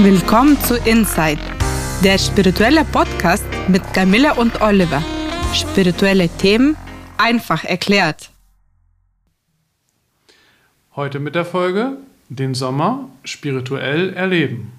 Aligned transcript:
Willkommen 0.00 0.56
zu 0.60 0.76
Inside, 0.76 1.40
der 2.04 2.18
spirituelle 2.18 2.84
Podcast 2.84 3.44
mit 3.66 3.82
Camilla 3.92 4.34
und 4.34 4.60
Oliver. 4.60 5.02
Spirituelle 5.52 6.28
Themen 6.28 6.76
einfach 7.16 7.64
erklärt. 7.64 8.30
Heute 10.94 11.18
mit 11.18 11.34
der 11.34 11.44
Folge 11.44 11.96
Den 12.28 12.54
Sommer 12.54 13.08
spirituell 13.24 14.12
erleben. 14.12 14.70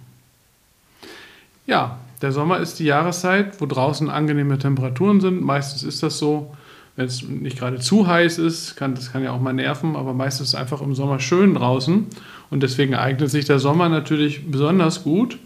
Ja, 1.68 2.00
der 2.22 2.32
Sommer 2.32 2.60
ist 2.60 2.80
die 2.80 2.86
Jahreszeit, 2.86 3.60
wo 3.60 3.66
draußen 3.66 4.10
angenehme 4.10 4.58
Temperaturen 4.58 5.20
sind. 5.20 5.42
Meistens 5.42 5.84
ist 5.84 6.02
das 6.02 6.18
so, 6.18 6.56
wenn 6.96 7.06
es 7.06 7.24
nicht 7.24 7.58
gerade 7.58 7.80
zu 7.80 8.08
heiß 8.08 8.40
ist, 8.40 8.76
kann, 8.76 8.96
das 8.96 9.12
kann 9.12 9.24
ja 9.24 9.32
auch 9.32 9.40
mal 9.40 9.54
nerven, 9.54 9.96
aber 9.96 10.14
meistens 10.14 10.48
ist 10.50 10.54
es 10.54 10.60
einfach 10.60 10.82
im 10.82 10.96
Sommer 10.96 11.20
schön 11.20 11.54
draußen. 11.54 12.08
Und 12.50 12.64
deswegen 12.64 12.96
eignet 12.96 13.30
sich 13.30 13.46
der 13.46 13.60
Sommer 13.60 13.90
natürlich 13.90 14.50
besonders 14.50 15.04
gut, 15.04 15.38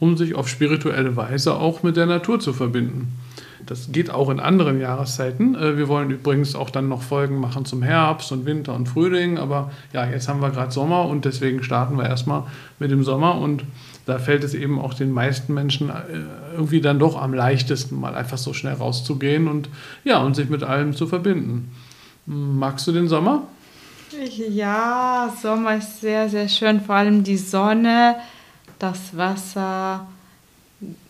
um 0.00 0.16
sich 0.16 0.34
auf 0.34 0.48
spirituelle 0.48 1.16
Weise 1.16 1.54
auch 1.54 1.82
mit 1.82 1.96
der 1.96 2.06
Natur 2.06 2.40
zu 2.40 2.52
verbinden. 2.52 3.12
Das 3.66 3.92
geht 3.92 4.10
auch 4.10 4.28
in 4.30 4.40
anderen 4.40 4.80
Jahreszeiten. 4.80 5.54
Äh, 5.54 5.76
wir 5.76 5.88
wollen 5.88 6.10
übrigens 6.10 6.54
auch 6.54 6.70
dann 6.70 6.88
noch 6.88 7.02
Folgen 7.02 7.38
machen 7.38 7.64
zum 7.64 7.82
Herbst 7.82 8.32
und 8.32 8.46
Winter 8.46 8.74
und 8.74 8.88
Frühling. 8.88 9.38
Aber 9.38 9.70
ja, 9.92 10.06
jetzt 10.06 10.28
haben 10.28 10.40
wir 10.40 10.50
gerade 10.50 10.70
Sommer 10.70 11.06
und 11.06 11.24
deswegen 11.24 11.62
starten 11.62 11.96
wir 11.96 12.04
erstmal 12.04 12.44
mit 12.78 12.90
dem 12.90 13.04
Sommer. 13.04 13.38
Und 13.40 13.64
da 14.06 14.18
fällt 14.18 14.44
es 14.44 14.54
eben 14.54 14.78
auch 14.80 14.94
den 14.94 15.12
meisten 15.12 15.54
Menschen 15.54 15.90
äh, 15.90 15.94
irgendwie 16.52 16.80
dann 16.80 16.98
doch 16.98 17.20
am 17.20 17.32
leichtesten, 17.32 17.98
mal 17.98 18.14
einfach 18.14 18.38
so 18.38 18.52
schnell 18.52 18.74
rauszugehen 18.74 19.48
und 19.48 19.68
ja, 20.04 20.18
und 20.18 20.34
sich 20.34 20.48
mit 20.50 20.62
allem 20.62 20.94
zu 20.94 21.06
verbinden. 21.06 21.70
Magst 22.26 22.86
du 22.86 22.92
den 22.92 23.08
Sommer? 23.08 23.42
Ja, 24.50 25.32
Sommer 25.42 25.76
ist 25.76 26.00
sehr, 26.00 26.28
sehr 26.28 26.48
schön. 26.48 26.80
Vor 26.80 26.94
allem 26.94 27.24
die 27.24 27.36
Sonne, 27.36 28.16
das 28.78 29.16
Wasser, 29.16 30.06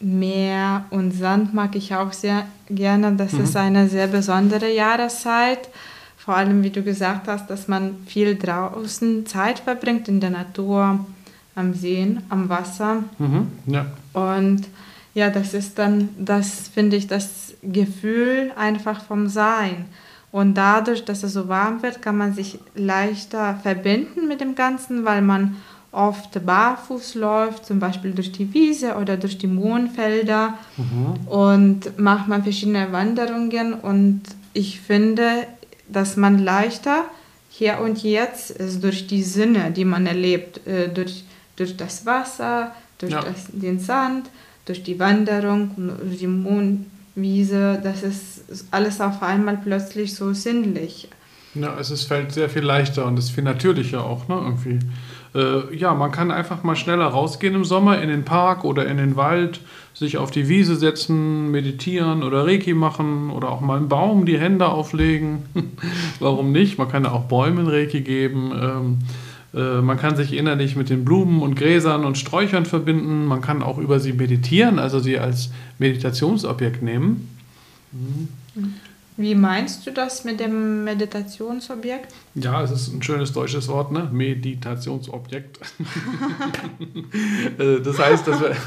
Meer 0.00 0.84
und 0.90 1.12
Sand 1.12 1.54
mag 1.54 1.74
ich 1.76 1.94
auch 1.94 2.12
sehr 2.12 2.46
gerne. 2.68 3.12
Das 3.12 3.32
mhm. 3.32 3.44
ist 3.44 3.56
eine 3.56 3.88
sehr 3.88 4.06
besondere 4.06 4.72
Jahreszeit. 4.72 5.68
Vor 6.16 6.36
allem, 6.36 6.62
wie 6.62 6.70
du 6.70 6.82
gesagt 6.82 7.28
hast, 7.28 7.48
dass 7.50 7.68
man 7.68 7.96
viel 8.06 8.36
draußen 8.36 9.26
Zeit 9.26 9.58
verbringt 9.58 10.08
in 10.08 10.20
der 10.20 10.30
Natur, 10.30 11.04
am 11.54 11.74
Seen, 11.74 12.22
am 12.30 12.48
Wasser. 12.48 13.04
Mhm. 13.18 13.48
Ja. 13.66 13.86
Und 14.12 14.66
ja, 15.14 15.30
das 15.30 15.54
ist 15.54 15.78
dann, 15.78 16.08
das 16.18 16.68
finde 16.68 16.96
ich, 16.96 17.06
das 17.06 17.54
Gefühl 17.62 18.52
einfach 18.56 19.04
vom 19.04 19.28
Sein. 19.28 19.86
Und 20.32 20.54
dadurch, 20.54 21.04
dass 21.04 21.22
es 21.22 21.32
so 21.32 21.46
warm 21.46 21.82
wird, 21.82 22.02
kann 22.02 22.16
man 22.16 22.34
sich 22.34 22.58
leichter 22.74 23.54
verbinden 23.62 24.26
mit 24.26 24.40
dem 24.40 24.56
Ganzen, 24.56 25.04
weil 25.04 25.22
man 25.22 25.56
oft 25.94 26.44
barfuß 26.44 27.14
läuft, 27.14 27.66
zum 27.66 27.78
Beispiel 27.78 28.12
durch 28.12 28.32
die 28.32 28.52
Wiese 28.52 28.96
oder 28.96 29.16
durch 29.16 29.38
die 29.38 29.46
Mohnfelder 29.46 30.54
mhm. 30.76 31.28
und 31.28 31.98
macht 31.98 32.28
man 32.28 32.42
verschiedene 32.42 32.92
Wanderungen. 32.92 33.74
Und 33.74 34.22
ich 34.52 34.80
finde, 34.80 35.46
dass 35.88 36.16
man 36.16 36.38
leichter 36.38 37.04
hier 37.50 37.78
und 37.80 38.02
jetzt 38.02 38.50
ist 38.50 38.82
durch 38.82 39.06
die 39.06 39.22
Sinne, 39.22 39.70
die 39.70 39.84
man 39.84 40.06
erlebt, 40.06 40.66
äh, 40.66 40.88
durch, 40.88 41.24
durch 41.56 41.76
das 41.76 42.04
Wasser, 42.04 42.74
durch 42.98 43.12
ja. 43.12 43.22
das, 43.22 43.46
den 43.52 43.78
Sand, 43.78 44.28
durch 44.64 44.82
die 44.82 44.98
Wanderung, 44.98 45.70
durch 45.76 46.18
die 46.18 46.26
Mohnfelder 46.26 46.90
Wiese, 47.14 47.80
das 47.82 48.02
ist 48.02 48.66
alles 48.70 49.00
auf 49.00 49.22
einmal 49.22 49.58
plötzlich 49.62 50.14
so 50.14 50.32
sinnlich. 50.32 51.08
Ja, 51.54 51.78
es 51.78 51.90
ist, 51.90 52.04
fällt 52.04 52.32
sehr 52.32 52.50
viel 52.50 52.62
leichter 52.62 53.06
und 53.06 53.16
ist 53.16 53.30
viel 53.30 53.44
natürlicher 53.44 54.04
auch, 54.04 54.26
ne, 54.26 54.34
irgendwie. 54.34 54.80
Äh, 55.34 55.74
ja, 55.74 55.94
man 55.94 56.12
kann 56.12 56.30
einfach 56.30 56.62
mal 56.62 56.76
schneller 56.76 57.06
rausgehen 57.06 57.54
im 57.54 57.64
Sommer 57.64 58.00
in 58.00 58.08
den 58.08 58.24
Park 58.24 58.64
oder 58.64 58.86
in 58.86 58.96
den 58.96 59.16
Wald, 59.16 59.60
sich 59.92 60.16
auf 60.18 60.30
die 60.30 60.48
Wiese 60.48 60.76
setzen, 60.76 61.50
meditieren 61.50 62.22
oder 62.22 62.46
Reiki 62.46 62.74
machen 62.74 63.30
oder 63.30 63.50
auch 63.50 63.60
mal 63.60 63.76
einen 63.76 63.88
Baum 63.88 64.26
die 64.26 64.38
Hände 64.38 64.68
auflegen. 64.68 65.42
Warum 66.20 66.52
nicht? 66.52 66.78
Man 66.78 66.88
kann 66.88 67.04
ja 67.04 67.12
auch 67.12 67.24
Bäumen 67.24 67.66
Reiki 67.66 68.00
geben. 68.00 68.52
Ähm, 68.60 68.98
äh, 69.54 69.80
man 69.80 69.96
kann 69.96 70.16
sich 70.16 70.32
innerlich 70.32 70.76
mit 70.76 70.90
den 70.90 71.04
Blumen 71.04 71.42
und 71.42 71.54
Gräsern 71.54 72.04
und 72.04 72.18
Sträuchern 72.18 72.66
verbinden. 72.66 73.26
Man 73.26 73.40
kann 73.40 73.62
auch 73.62 73.78
über 73.78 74.00
sie 74.00 74.12
meditieren, 74.12 74.78
also 74.78 74.98
sie 74.98 75.18
als 75.18 75.50
Meditationsobjekt 75.78 76.82
nehmen. 76.82 77.28
Mhm. 77.92 78.28
Wie 79.16 79.36
meinst 79.36 79.86
du 79.86 79.92
das 79.92 80.24
mit 80.24 80.40
dem 80.40 80.82
Meditationsobjekt? 80.82 82.12
Ja, 82.34 82.62
es 82.62 82.72
ist 82.72 82.92
ein 82.92 83.00
schönes 83.00 83.32
deutsches 83.32 83.68
Wort, 83.68 83.92
ne? 83.92 84.08
Meditationsobjekt. 84.12 85.60
Äh, 87.58 87.80
das 87.80 87.98
heißt, 87.98 88.26
dass 88.26 88.40
wir. 88.40 88.56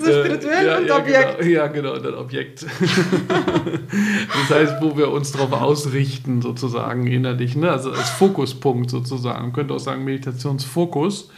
So 0.00 0.12
spirituell 0.12 0.66
ja, 0.66 0.78
und 0.78 0.86
ja, 0.86 0.96
Objekt. 0.98 1.38
Genau, 1.38 1.50
ja, 1.50 1.66
genau, 1.68 1.98
das 1.98 2.14
Objekt. 2.14 2.66
das 4.48 4.56
heißt, 4.56 4.74
wo 4.80 4.96
wir 4.96 5.10
uns 5.10 5.32
darauf 5.32 5.52
ausrichten, 5.52 6.42
sozusagen 6.42 7.06
innerlich, 7.06 7.54
ne? 7.54 7.70
also 7.70 7.92
als 7.92 8.10
Fokuspunkt 8.10 8.90
sozusagen. 8.90 9.42
Man 9.42 9.52
könnte 9.52 9.74
auch 9.74 9.80
sagen 9.80 10.04
Meditationsfokus. 10.04 11.30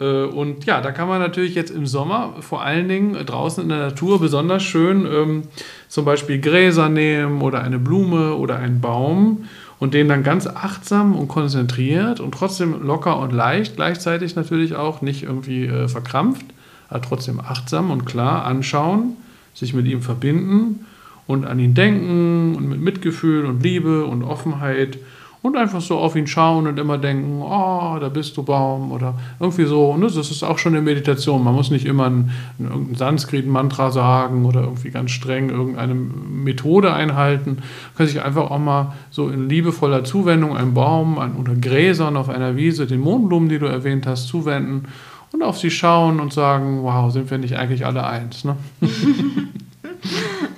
Äh, 0.00 0.24
und 0.24 0.64
ja, 0.64 0.80
da 0.80 0.92
kann 0.92 1.08
man 1.08 1.20
natürlich 1.20 1.54
jetzt 1.54 1.70
im 1.70 1.86
Sommer 1.86 2.34
vor 2.40 2.62
allen 2.62 2.88
Dingen 2.88 3.14
draußen 3.14 3.62
in 3.62 3.68
der 3.68 3.78
Natur 3.78 4.20
besonders 4.20 4.62
schön 4.62 5.06
ähm, 5.06 5.42
zum 5.88 6.04
Beispiel 6.04 6.40
Gräser 6.40 6.88
nehmen 6.88 7.42
oder 7.42 7.62
eine 7.62 7.78
Blume 7.78 8.34
oder 8.34 8.56
einen 8.56 8.80
Baum 8.80 9.44
und 9.78 9.94
den 9.94 10.08
dann 10.08 10.22
ganz 10.22 10.46
achtsam 10.46 11.14
und 11.14 11.28
konzentriert 11.28 12.20
und 12.20 12.32
trotzdem 12.32 12.82
locker 12.82 13.18
und 13.18 13.32
leicht, 13.32 13.76
gleichzeitig 13.76 14.36
natürlich 14.36 14.74
auch 14.74 15.02
nicht 15.02 15.22
irgendwie 15.22 15.66
äh, 15.66 15.88
verkrampft 15.88 16.46
aber 16.88 17.02
trotzdem 17.02 17.40
achtsam 17.40 17.90
und 17.90 18.06
klar 18.06 18.44
anschauen, 18.44 19.16
sich 19.54 19.74
mit 19.74 19.86
ihm 19.86 20.02
verbinden 20.02 20.86
und 21.26 21.44
an 21.44 21.58
ihn 21.58 21.74
denken 21.74 22.54
und 22.56 22.68
mit 22.68 22.80
Mitgefühl 22.80 23.44
und 23.44 23.62
Liebe 23.62 24.04
und 24.04 24.22
Offenheit 24.22 24.98
und 25.42 25.56
einfach 25.56 25.80
so 25.80 25.98
auf 25.98 26.16
ihn 26.16 26.26
schauen 26.26 26.66
und 26.66 26.78
immer 26.78 26.98
denken, 26.98 27.42
oh, 27.42 27.96
da 28.00 28.08
bist 28.08 28.36
du 28.36 28.42
Baum 28.42 28.90
oder 28.90 29.14
irgendwie 29.38 29.64
so. 29.64 29.96
Ne? 29.96 30.06
Das 30.06 30.16
ist 30.30 30.42
auch 30.42 30.58
schon 30.58 30.74
eine 30.74 30.82
Meditation. 30.82 31.44
Man 31.44 31.54
muss 31.54 31.70
nicht 31.70 31.86
immer 31.86 32.06
ein, 32.06 32.30
ein 32.58 32.94
Sanskrit-Mantra 32.96 33.90
sagen 33.90 34.44
oder 34.44 34.62
irgendwie 34.62 34.90
ganz 34.90 35.12
streng 35.12 35.50
irgendeine 35.50 35.94
Methode 35.94 36.92
einhalten. 36.92 37.56
Man 37.56 37.96
kann 37.96 38.06
sich 38.08 38.22
einfach 38.22 38.50
auch 38.50 38.58
mal 38.58 38.94
so 39.10 39.28
in 39.28 39.48
liebevoller 39.48 40.04
Zuwendung 40.04 40.56
einem 40.56 40.74
Baum 40.74 41.18
oder 41.38 41.54
Gräsern 41.54 42.16
auf 42.16 42.28
einer 42.28 42.56
Wiese, 42.56 42.86
den 42.86 43.00
Mondblumen, 43.00 43.48
die 43.48 43.58
du 43.58 43.66
erwähnt 43.66 44.06
hast, 44.06 44.28
zuwenden 44.28 44.88
und 45.32 45.42
auf 45.42 45.58
sie 45.58 45.70
schauen 45.70 46.20
und 46.20 46.32
sagen, 46.32 46.82
wow, 46.82 47.12
sind 47.12 47.30
wir 47.30 47.38
nicht 47.38 47.56
eigentlich 47.56 47.84
alle 47.84 48.06
eins? 48.06 48.44
Ne? 48.44 48.56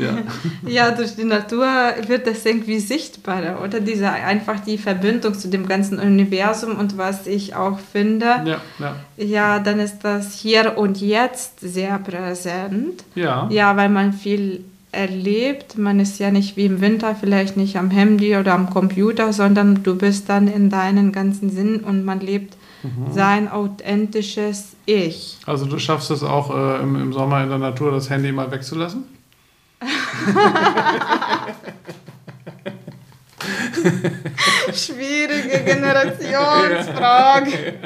ja. 0.00 0.18
ja, 0.66 0.90
durch 0.90 1.16
die 1.16 1.24
Natur 1.24 1.66
wird 2.06 2.26
das 2.26 2.44
irgendwie 2.44 2.78
sichtbarer, 2.78 3.62
oder? 3.62 3.80
Diese 3.80 4.10
einfach 4.10 4.60
die 4.60 4.78
Verbindung 4.78 5.34
zu 5.34 5.48
dem 5.48 5.66
ganzen 5.66 5.98
Universum 5.98 6.76
und 6.76 6.98
was 6.98 7.26
ich 7.26 7.54
auch 7.54 7.78
finde, 7.78 8.26
ja, 8.44 8.60
ja. 8.78 8.96
ja 9.16 9.58
dann 9.58 9.78
ist 9.80 10.00
das 10.02 10.34
hier 10.34 10.78
und 10.78 11.00
jetzt 11.00 11.60
sehr 11.60 11.98
präsent. 11.98 13.04
Ja. 13.14 13.48
Ja, 13.50 13.76
weil 13.76 13.88
man 13.88 14.12
viel 14.12 14.64
erlebt. 14.92 15.78
Man 15.78 16.00
ist 16.00 16.18
ja 16.18 16.30
nicht 16.30 16.56
wie 16.56 16.66
im 16.66 16.80
Winter 16.80 17.14
vielleicht 17.14 17.56
nicht 17.56 17.76
am 17.76 17.90
Handy 17.90 18.36
oder 18.36 18.54
am 18.54 18.70
Computer, 18.70 19.32
sondern 19.32 19.82
du 19.82 19.96
bist 19.96 20.28
dann 20.28 20.48
in 20.48 20.70
deinen 20.70 21.12
ganzen 21.12 21.50
Sinn 21.50 21.80
und 21.80 22.04
man 22.04 22.20
lebt 22.20 22.56
mhm. 22.82 23.12
sein 23.12 23.50
authentisches 23.50 24.72
Ich. 24.86 25.38
Also 25.46 25.66
du 25.66 25.78
schaffst 25.78 26.10
es 26.10 26.22
auch 26.22 26.54
äh, 26.54 26.82
im, 26.82 26.96
im 26.96 27.12
Sommer 27.12 27.42
in 27.42 27.48
der 27.48 27.58
Natur, 27.58 27.92
das 27.92 28.10
Handy 28.10 28.32
mal 28.32 28.50
wegzulassen? 28.50 29.04
Schwierige 34.74 35.65
Generationsfrage. 35.65 37.78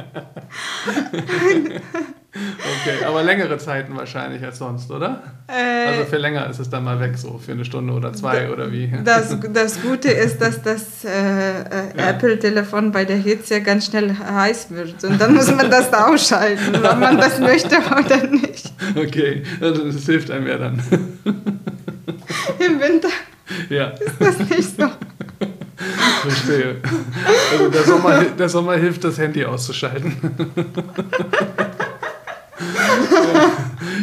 Okay, 2.36 3.04
aber 3.06 3.22
längere 3.22 3.58
Zeiten 3.58 3.96
wahrscheinlich 3.96 4.42
als 4.42 4.58
sonst, 4.58 4.90
oder? 4.90 5.22
Äh, 5.46 5.86
also 5.86 6.04
für 6.04 6.16
länger 6.16 6.50
ist 6.50 6.58
es 6.58 6.68
dann 6.68 6.82
mal 6.82 6.98
weg, 6.98 7.16
so 7.16 7.38
für 7.38 7.52
eine 7.52 7.64
Stunde 7.64 7.92
oder 7.92 8.12
zwei 8.12 8.50
oder 8.50 8.72
wie? 8.72 8.92
Das, 9.04 9.36
das 9.52 9.80
Gute 9.80 10.10
ist, 10.10 10.40
dass 10.40 10.60
das 10.60 11.04
äh, 11.04 11.10
äh, 11.10 11.62
ja. 11.96 12.10
Apple-Telefon 12.10 12.90
bei 12.90 13.04
der 13.04 13.18
Hitze 13.18 13.62
ganz 13.62 13.86
schnell 13.86 14.16
heiß 14.18 14.70
wird 14.70 15.04
und 15.04 15.20
dann 15.20 15.34
muss 15.34 15.54
man 15.54 15.70
das 15.70 15.92
da 15.92 16.08
ausschalten, 16.08 16.74
ob 16.74 16.98
man 16.98 17.18
das 17.18 17.38
möchte 17.38 17.76
oder 17.78 18.26
nicht. 18.26 18.72
Okay, 18.96 19.42
also 19.60 19.90
das 19.90 20.04
hilft 20.04 20.30
einem 20.30 20.46
ja 20.46 20.58
dann. 20.58 20.82
Im 22.94 23.02
Winter 23.02 23.08
ja. 23.68 23.88
ist 23.88 24.20
das 24.20 24.38
nicht 24.38 24.76
so. 24.76 24.86
Verstehe. 26.22 26.76
Also 27.52 27.68
der 27.68 27.84
Sommer, 27.84 28.24
der 28.24 28.48
Sommer 28.48 28.76
hilft, 28.76 29.04
das 29.04 29.18
Handy 29.18 29.44
auszuschalten. 29.44 30.16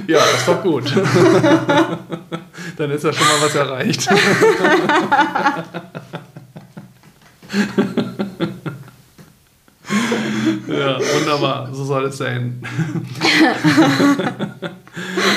ja, 0.08 0.20
ist 0.20 0.48
doch 0.48 0.62
gut. 0.62 0.94
Dann 2.78 2.92
ist 2.92 3.04
ja 3.04 3.12
schon 3.14 3.28
mal 3.28 3.42
was 3.42 3.56
erreicht. 3.56 4.08
ja, 10.68 11.00
wunderbar. 11.00 11.74
So 11.74 11.84
soll 11.86 12.06
es 12.06 12.18
sein. 12.18 12.62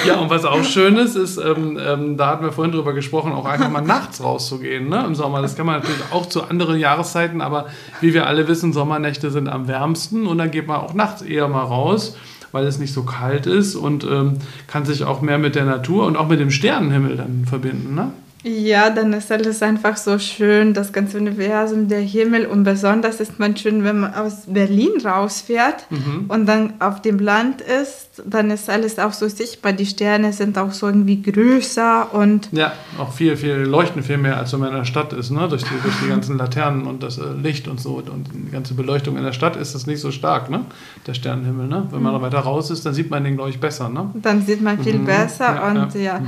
ja, 0.05 0.17
und 0.17 0.31
was 0.31 0.45
auch 0.45 0.63
schön 0.65 0.97
ist, 0.97 1.17
ist, 1.17 1.37
ähm, 1.39 1.79
ähm, 1.81 2.17
da 2.17 2.29
hatten 2.29 2.45
wir 2.45 2.53
vorhin 2.53 2.73
drüber 2.73 2.93
gesprochen, 2.93 3.33
auch 3.33 3.47
einfach 3.47 3.71
mal 3.71 3.81
nachts 3.81 4.23
rauszugehen 4.23 4.89
ne, 4.89 5.05
im 5.07 5.15
Sommer. 5.15 5.43
Das 5.43 5.57
kann 5.57 5.67
man 5.67 5.81
natürlich 5.81 6.03
auch 6.13 6.27
zu 6.27 6.45
anderen 6.45 6.79
Jahreszeiten, 6.79 7.41
aber 7.41 7.67
wie 8.01 8.15
wir 8.15 8.27
alle 8.27 8.49
wissen, 8.49 8.73
Sommernächte 8.73 9.31
sind 9.31 9.49
am 9.49 9.69
wärmsten 9.69 10.27
und 10.27 10.39
dann 10.39 10.51
geht 10.51 10.67
man 10.67 10.81
auch 10.81 10.95
nachts 10.95 11.23
eher 11.23 11.49
mal 11.49 11.65
raus 11.65 12.17
weil 12.53 12.69
es 12.69 12.79
nicht 12.79 12.95
so 12.95 13.03
kalt 13.03 13.47
ist 13.47 13.75
und 13.75 14.05
ähm, 14.05 14.39
kann 14.69 14.85
sich 14.85 15.03
auch 15.03 15.21
mehr 15.23 15.39
mit 15.39 15.57
der 15.57 15.65
Natur 15.65 16.07
und 16.07 16.17
auch 16.17 16.29
mit 16.29 16.39
dem 16.39 16.53
Sternenhimmel 16.53 17.17
dann 17.17 17.47
verbinden. 17.47 17.97
Ne? 17.97 18.13
Ja, 18.47 18.91
dann 18.91 19.15
ist 19.15 19.33
alles 19.33 19.63
einfach 19.63 19.97
so 19.97 20.19
schön, 20.19 20.75
das 20.75 20.93
ganze 20.93 21.17
Universum, 21.17 21.89
der 21.89 22.01
Himmel. 22.01 22.45
Und 22.45 22.65
besonders 22.65 23.19
ist 23.19 23.39
man 23.39 23.57
schön, 23.57 23.85
wenn 23.85 24.01
man 24.01 24.13
aus 24.13 24.43
Berlin 24.47 24.91
rausfährt 25.03 25.87
mhm. 25.89 26.27
und 26.29 26.45
dann 26.45 26.75
auf 26.79 27.01
dem 27.01 27.19
Land 27.19 27.63
ist, 27.63 28.23
dann 28.27 28.51
ist 28.51 28.69
alles 28.69 28.99
auch 28.99 29.15
so 29.15 29.29
sichtbar. 29.29 29.73
Die 29.73 29.87
Sterne 29.87 30.35
sind 30.35 30.59
auch 30.59 30.73
so 30.73 30.87
irgendwie 30.87 31.23
größer 31.23 32.13
und. 32.13 32.51
Ja, 32.53 32.75
auch 32.99 33.13
viel, 33.13 33.39
viel 33.39 33.55
leuchten 33.55 34.03
viel 34.03 34.19
mehr, 34.19 34.37
als 34.37 34.53
wenn 34.53 34.61
man 34.61 34.69
in 34.71 34.77
der 34.77 34.85
Stadt 34.85 35.15
ist, 35.15 35.31
ne? 35.31 35.49
Durch 35.49 35.63
die, 35.63 35.81
durch 35.83 35.95
die 36.03 36.09
ganzen 36.11 36.37
Laternen 36.37 36.87
und 36.87 37.03
das 37.03 37.17
äh, 37.17 37.23
Licht 37.43 37.67
und 37.67 37.81
so 37.81 37.95
und 37.95 38.29
die 38.31 38.51
ganze 38.51 38.75
Beleuchtung 38.75 39.17
in 39.17 39.25
der 39.25 39.33
Stadt 39.33 39.57
ist 39.57 39.75
das 39.75 39.87
nicht 39.87 40.01
so 40.01 40.11
stark, 40.11 40.51
ne? 40.51 40.67
Der 41.07 41.15
Sternenhimmel, 41.15 41.67
ne? 41.67 41.87
Wenn 41.91 42.03
man 42.03 42.15
mhm. 42.15 42.21
weiter 42.21 42.41
raus 42.41 42.71
ist, 42.71 42.85
dann 42.85 42.93
sieht 42.93 43.09
man 43.09 43.25
den, 43.25 43.37
glaube 43.37 43.49
ich, 43.49 43.59
besser, 43.59 43.89
ne? 43.89 44.11
Dann 44.13 44.43
sieht 44.43 44.61
man 44.61 44.79
viel 44.79 44.99
mhm. 44.99 45.07
besser 45.07 45.55
ja, 45.55 45.71
und 45.71 45.95
ja. 45.95 46.01
ja. 46.01 46.23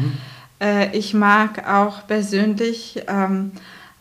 Äh, 0.61 0.97
ich 0.97 1.15
mag 1.15 1.69
auch 1.69 2.07
persönlich 2.07 3.03
ähm, 3.09 3.53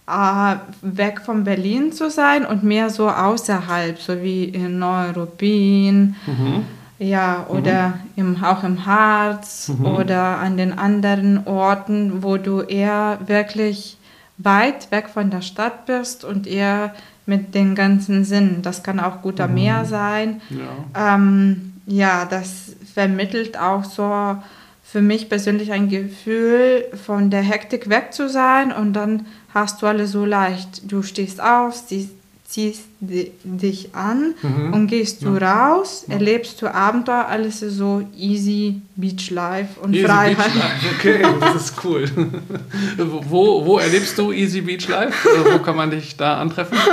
äh, 0.08 0.56
weg 0.82 1.22
von 1.22 1.44
Berlin 1.44 1.92
zu 1.92 2.10
sein 2.10 2.46
und 2.46 2.64
mehr 2.64 2.90
so 2.90 3.10
außerhalb, 3.10 4.00
so 4.00 4.22
wie 4.22 4.46
in 4.46 4.80
Neuruppin. 4.80 6.16
Mhm. 6.26 6.66
Ja, 6.98 7.46
oder 7.50 7.90
mhm. 8.16 8.36
im, 8.36 8.44
auch 8.44 8.64
im 8.64 8.86
Harz 8.86 9.70
mhm. 9.70 9.86
oder 9.86 10.38
an 10.38 10.56
den 10.56 10.78
anderen 10.78 11.46
Orten, 11.46 12.24
wo 12.24 12.38
du 12.38 12.62
eher 12.62 13.20
wirklich 13.26 13.98
weit 14.38 14.92
weg 14.92 15.10
von 15.10 15.30
der 15.30 15.42
Stadt 15.42 15.86
bist 15.86 16.24
und 16.24 16.48
eher 16.48 16.94
mit 17.26 17.56
den 17.56 17.76
ganzen 17.76 18.24
Sinnen. 18.24 18.62
Das 18.62 18.84
kann 18.84 19.00
auch 19.00 19.22
guter 19.22 19.48
mhm. 19.48 19.54
Meer 19.56 19.86
sein. 19.86 20.42
Ja. 20.50 21.16
Ähm, 21.16 21.74
ja, 21.86 22.26
das 22.26 22.76
vermittelt 22.94 23.60
auch 23.60 23.84
so 23.84 24.38
für 24.86 25.02
mich 25.02 25.28
persönlich 25.30 25.72
ein 25.72 25.90
Gefühl, 25.90 26.86
von 27.06 27.30
der 27.32 27.42
Hektik 27.42 27.90
weg 27.90 28.14
zu 28.14 28.30
sein 28.30 28.72
und 28.72 28.94
dann 28.94 29.26
hast 29.54 29.82
du 29.82 29.88
alles 29.88 30.12
so 30.12 30.26
leicht. 30.26 30.90
Du 30.90 31.02
stehst 31.02 31.42
auf, 31.42 31.76
ziehst 31.88 32.12
dich 33.00 33.90
an 33.94 34.36
mhm. 34.42 34.74
und 34.74 34.88
gehst 34.88 35.24
du 35.24 35.38
ja. 35.38 35.74
raus, 35.74 36.06
erlebst 36.08 36.62
du 36.62 36.74
Abenteuer, 36.74 37.26
alles 37.28 37.62
ist 37.62 37.76
so 37.76 38.08
easy 38.16 38.82
Beach 38.96 39.32
Life 39.32 39.80
und 39.82 39.94
easy 39.94 40.06
Freiheit. 40.06 40.54
Beach 40.54 40.56
Life. 40.56 40.96
Okay, 41.00 41.26
das 41.42 41.56
ist 41.56 41.84
cool. 41.84 42.06
wo, 43.30 43.66
wo 43.66 43.80
erlebst 43.80 44.18
du 44.18 44.32
Easy 44.32 44.62
Beach 44.62 44.88
Life? 44.88 45.28
wo 45.52 45.60
kann 45.60 45.76
man 45.76 45.90
dich 45.90 46.16
da 46.16 46.38
antreffen? 46.38 46.78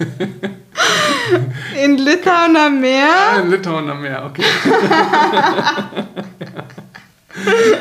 In 1.84 1.98
Litauen 1.98 2.56
am 2.56 2.80
Meer? 2.80 3.06
Ja, 3.06 3.40
in 3.40 3.50
am 3.90 4.00
Meer, 4.00 4.24
okay. 4.24 4.44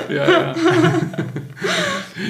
ja, 0.16 0.30
ja. 0.30 0.54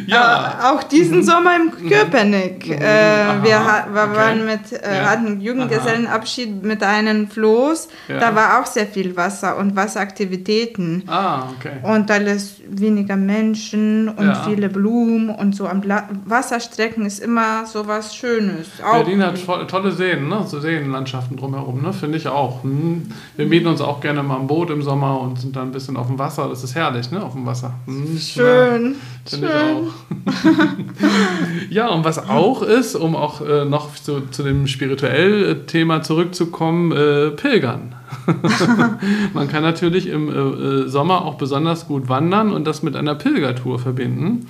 Ja. 0.09 0.59
Äh, 0.59 0.73
auch 0.73 0.83
diesen 0.83 1.23
Sommer 1.29 1.55
im. 1.55 1.69
Köpenick. 1.89 2.67
Mhm. 2.67 2.73
Äh, 2.73 3.43
wir, 3.43 3.65
ha 3.65 3.87
wir 3.91 4.03
okay. 4.03 4.15
waren 4.15 4.45
mit, 4.45 4.71
äh, 4.71 4.97
ja. 4.97 5.09
hatten 5.09 5.39
Jugendgesellenabschied 5.41 6.63
mit 6.63 6.83
einem 6.83 7.27
Floß. 7.27 7.89
Ja. 8.07 8.19
Da 8.19 8.35
war 8.35 8.59
auch 8.59 8.65
sehr 8.65 8.87
viel 8.87 9.15
Wasser 9.15 9.57
und 9.57 9.75
Wasseraktivitäten. 9.75 11.03
Ah, 11.07 11.43
okay. 11.57 11.77
Und 11.83 12.09
alles 12.11 12.55
weniger 12.67 13.15
Menschen 13.15 14.09
und 14.09 14.27
ja. 14.27 14.43
viele 14.45 14.69
Blumen 14.69 15.29
und 15.29 15.55
so 15.55 15.67
am 15.67 15.83
Wasserstrecken 16.25 17.05
ist 17.05 17.19
immer 17.19 17.65
so 17.65 17.87
was 17.87 18.15
Schönes. 18.15 18.67
Auch 18.83 19.03
Berlin 19.03 19.23
hat 19.23 19.69
tolle 19.69 19.91
Seen, 19.91 20.27
ne? 20.27 20.43
so 20.47 20.59
Seenlandschaften 20.59 21.37
drumherum, 21.37 21.81
ne? 21.81 21.93
finde 21.93 22.17
ich 22.17 22.27
auch. 22.27 22.63
Hm. 22.63 23.11
Wir 23.35 23.45
mieten 23.45 23.67
uns 23.67 23.81
auch 23.81 24.01
gerne 24.01 24.23
mal 24.23 24.39
ein 24.39 24.47
Boot 24.47 24.69
im 24.69 24.81
Sommer 24.81 25.19
und 25.21 25.39
sind 25.39 25.55
dann 25.55 25.69
ein 25.69 25.71
bisschen 25.71 25.97
auf 25.97 26.07
dem 26.07 26.19
Wasser. 26.19 26.47
Das 26.49 26.63
ist 26.63 26.75
herrlich, 26.75 27.11
ne? 27.11 27.23
auf 27.23 27.33
dem 27.33 27.45
Wasser. 27.45 27.73
Hm. 27.85 28.17
Schön. 28.17 28.95
Finde 29.25 29.47
ich 29.47 29.53
auch. 29.53 29.93
ja, 31.69 31.89
und 31.89 32.03
was 32.03 32.29
auch 32.29 32.61
ist, 32.61 32.95
um 32.95 33.15
auch 33.15 33.41
äh, 33.41 33.65
noch 33.65 33.93
zu, 33.95 34.21
zu 34.31 34.43
dem 34.43 34.67
spirituellen 34.67 35.67
Thema 35.67 36.01
zurückzukommen, 36.01 36.91
äh, 36.91 37.31
Pilgern. 37.31 37.95
Man 39.33 39.47
kann 39.47 39.63
natürlich 39.63 40.07
im 40.07 40.29
äh, 40.29 40.33
äh, 40.33 40.87
Sommer 40.87 41.25
auch 41.25 41.35
besonders 41.35 41.87
gut 41.87 42.09
wandern 42.09 42.51
und 42.51 42.65
das 42.65 42.83
mit 42.83 42.95
einer 42.95 43.15
Pilgertour 43.15 43.79
verbinden. 43.79 44.47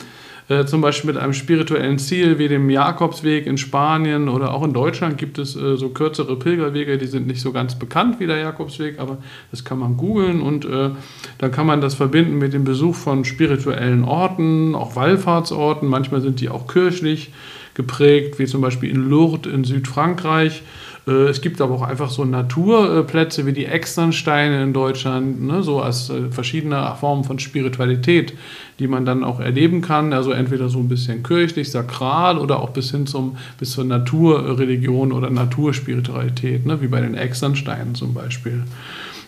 Äh, 0.49 0.65
zum 0.65 0.81
Beispiel 0.81 1.13
mit 1.13 1.21
einem 1.21 1.33
spirituellen 1.33 1.99
Ziel 1.99 2.39
wie 2.39 2.47
dem 2.47 2.71
Jakobsweg 2.71 3.45
in 3.45 3.59
Spanien 3.59 4.27
oder 4.27 4.51
auch 4.51 4.63
in 4.63 4.73
Deutschland 4.73 5.19
gibt 5.19 5.37
es 5.37 5.55
äh, 5.55 5.77
so 5.77 5.89
kürzere 5.89 6.37
Pilgerwege, 6.37 6.97
die 6.97 7.05
sind 7.05 7.27
nicht 7.27 7.39
so 7.39 7.51
ganz 7.51 7.77
bekannt 7.77 8.19
wie 8.19 8.25
der 8.25 8.39
Jakobsweg, 8.39 8.97
aber 8.99 9.19
das 9.51 9.63
kann 9.63 9.77
man 9.77 9.95
googeln 9.95 10.41
und 10.41 10.65
äh, 10.65 10.89
dann 11.37 11.51
kann 11.51 11.67
man 11.67 11.81
das 11.81 11.93
verbinden 11.93 12.39
mit 12.39 12.53
dem 12.53 12.63
Besuch 12.63 12.95
von 12.95 13.25
spirituellen 13.25 14.03
Orten, 14.03 14.73
auch 14.73 14.95
Wallfahrtsorten. 14.95 15.87
Manchmal 15.87 16.21
sind 16.21 16.41
die 16.41 16.49
auch 16.49 16.65
kirchlich 16.65 17.31
geprägt, 17.75 18.39
wie 18.39 18.47
zum 18.47 18.61
Beispiel 18.61 18.89
in 18.89 19.07
Lourdes 19.07 19.53
in 19.53 19.63
Südfrankreich. 19.63 20.63
Äh, 21.09 21.29
es 21.29 21.41
gibt 21.41 21.59
aber 21.61 21.75
auch 21.75 21.81
einfach 21.81 22.09
so 22.09 22.23
Naturplätze 22.23 23.45
wie 23.45 23.53
die 23.53 23.65
Externsteine 23.65 24.61
in 24.63 24.73
Deutschland, 24.73 25.41
ne, 25.41 25.63
so 25.63 25.81
als 25.81 26.09
äh, 26.09 26.29
verschiedene 26.29 26.95
Formen 26.99 27.23
von 27.23 27.39
Spiritualität, 27.39 28.33
die 28.77 28.87
man 28.87 29.05
dann 29.05 29.23
auch 29.23 29.39
erleben 29.39 29.81
kann. 29.81 30.13
Also 30.13 30.31
entweder 30.31 30.69
so 30.69 30.79
ein 30.79 30.87
bisschen 30.87 31.23
kirchlich, 31.23 31.71
sakral 31.71 32.37
oder 32.37 32.59
auch 32.59 32.69
bis 32.69 32.91
hin 32.91 33.07
zum, 33.07 33.37
bis 33.59 33.71
zur 33.71 33.85
Naturreligion 33.85 35.11
oder 35.11 35.29
Naturspiritualität, 35.29 36.65
ne, 36.65 36.81
wie 36.81 36.87
bei 36.87 37.01
den 37.01 37.15
Externsteinen 37.15 37.95
zum 37.95 38.13
Beispiel. 38.13 38.63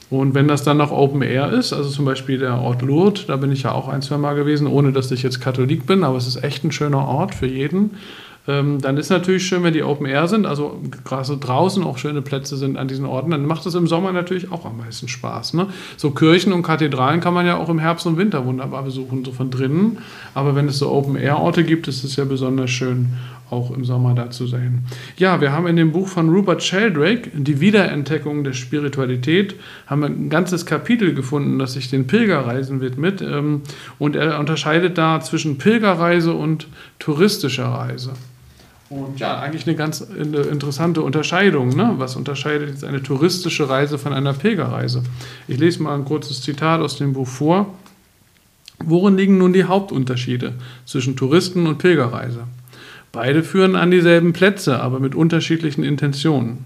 Und 0.09 0.33
wenn 0.33 0.49
das 0.49 0.63
dann 0.63 0.75
noch 0.75 0.91
Open 0.91 1.21
Air 1.21 1.53
ist, 1.53 1.71
also 1.71 1.89
zum 1.89 2.03
Beispiel 2.03 2.37
der 2.37 2.57
Ort 2.57 2.81
Lourdes, 2.81 3.27
da 3.27 3.37
bin 3.37 3.49
ich 3.49 3.63
ja 3.63 3.71
auch 3.71 3.87
ein, 3.87 4.01
zwei 4.01 4.17
Mal 4.17 4.35
gewesen, 4.35 4.67
ohne 4.67 4.91
dass 4.91 5.09
ich 5.09 5.23
jetzt 5.23 5.39
Katholik 5.39 5.85
bin, 5.85 6.03
aber 6.03 6.17
es 6.17 6.27
ist 6.27 6.43
echt 6.43 6.65
ein 6.65 6.73
schöner 6.73 7.07
Ort 7.07 7.33
für 7.33 7.47
jeden. 7.47 7.91
Ähm, 8.48 8.81
dann 8.81 8.98
ist 8.98 9.10
natürlich 9.10 9.45
schön, 9.45 9.63
wenn 9.63 9.74
die 9.74 9.83
Open 9.83 10.07
Air 10.07 10.27
sind, 10.27 10.45
also 10.48 10.81
gerade 11.05 11.38
draußen 11.38 11.83
auch 11.83 11.98
schöne 11.98 12.21
Plätze 12.21 12.57
sind 12.57 12.75
an 12.77 12.88
diesen 12.88 13.05
Orten, 13.05 13.31
dann 13.31 13.45
macht 13.45 13.65
es 13.67 13.75
im 13.75 13.86
Sommer 13.88 14.12
natürlich 14.12 14.51
auch 14.51 14.65
am 14.65 14.77
meisten 14.77 15.07
Spaß. 15.07 15.53
Ne? 15.53 15.67
So 15.98 16.12
Kirchen 16.12 16.51
und 16.51 16.63
Kathedralen 16.63 17.21
kann 17.21 17.36
man 17.36 17.45
ja 17.45 17.57
auch 17.57 17.69
im 17.69 17.79
Herbst 17.79 18.07
und 18.07 18.17
Winter 18.17 18.45
wunderbar 18.45 18.83
besuchen, 18.83 19.24
so 19.24 19.31
von 19.31 19.51
drinnen. 19.51 20.00
Aber 20.33 20.55
wenn 20.55 20.67
es 20.67 20.79
so 20.79 20.91
Open 20.91 21.15
Air 21.15 21.38
Orte 21.38 21.63
gibt, 21.63 21.88
ist 21.88 22.03
es 22.03 22.15
ja 22.15 22.25
besonders 22.25 22.71
schön, 22.71 23.10
auch 23.51 23.69
im 23.69 23.86
Sommer 23.86 24.15
da 24.15 24.31
zu 24.31 24.48
sein. 24.48 24.86
Ja, 25.17 25.41
wir 25.41 25.51
haben 25.51 25.67
in 25.67 25.75
dem 25.75 25.91
Buch 25.91 26.07
von 26.07 26.29
Rupert 26.29 26.63
Sheldrake, 26.63 27.29
Die 27.33 27.60
Wiederentdeckung 27.60 28.43
der 28.43 28.53
Spiritualität, 28.53 29.55
haben 29.86 30.03
ein 30.03 30.29
ganzes 30.29 30.65
Kapitel 30.65 31.13
gefunden, 31.13 31.60
das 31.60 31.74
sich 31.74 31.89
den 31.89 32.07
Pilgerreisen 32.07 32.81
widmet. 32.81 33.21
Ähm, 33.21 33.62
und 34.00 34.15
er 34.15 34.39
unterscheidet 34.39 34.98
da 34.98 35.19
zwischen 35.19 35.57
Pilgerreise 35.57 36.33
und 36.33 36.67
touristischer 36.98 37.65
Reise. 37.65 38.13
Und 38.91 39.21
ja, 39.21 39.39
eigentlich 39.39 39.65
eine 39.65 39.77
ganz 39.77 40.01
interessante 40.01 41.01
Unterscheidung. 41.01 41.69
Ne? 41.69 41.93
Was 41.95 42.17
unterscheidet 42.17 42.69
jetzt 42.69 42.83
eine 42.83 43.01
touristische 43.01 43.69
Reise 43.69 43.98
von 43.98 44.12
einer 44.12 44.33
Pilgerreise? 44.33 45.03
Ich 45.48 45.57
lese 45.57 45.81
mal 45.81 45.95
ein 45.95 46.03
kurzes 46.03 46.41
Zitat 46.41 46.81
aus 46.81 46.98
dem 46.98 47.13
Buch 47.13 47.27
vor. 47.27 47.74
Worin 48.79 49.15
liegen 49.15 49.38
nun 49.38 49.53
die 49.53 49.63
Hauptunterschiede 49.63 50.55
zwischen 50.86 51.15
Touristen 51.15 51.67
und 51.67 51.77
Pilgerreise? 51.77 52.43
Beide 53.13 53.43
führen 53.43 53.77
an 53.77 53.91
dieselben 53.91 54.33
Plätze, 54.33 54.81
aber 54.81 55.00
mit 55.00 55.15
unterschiedlichen 55.15 55.86
Intentionen. 55.86 56.65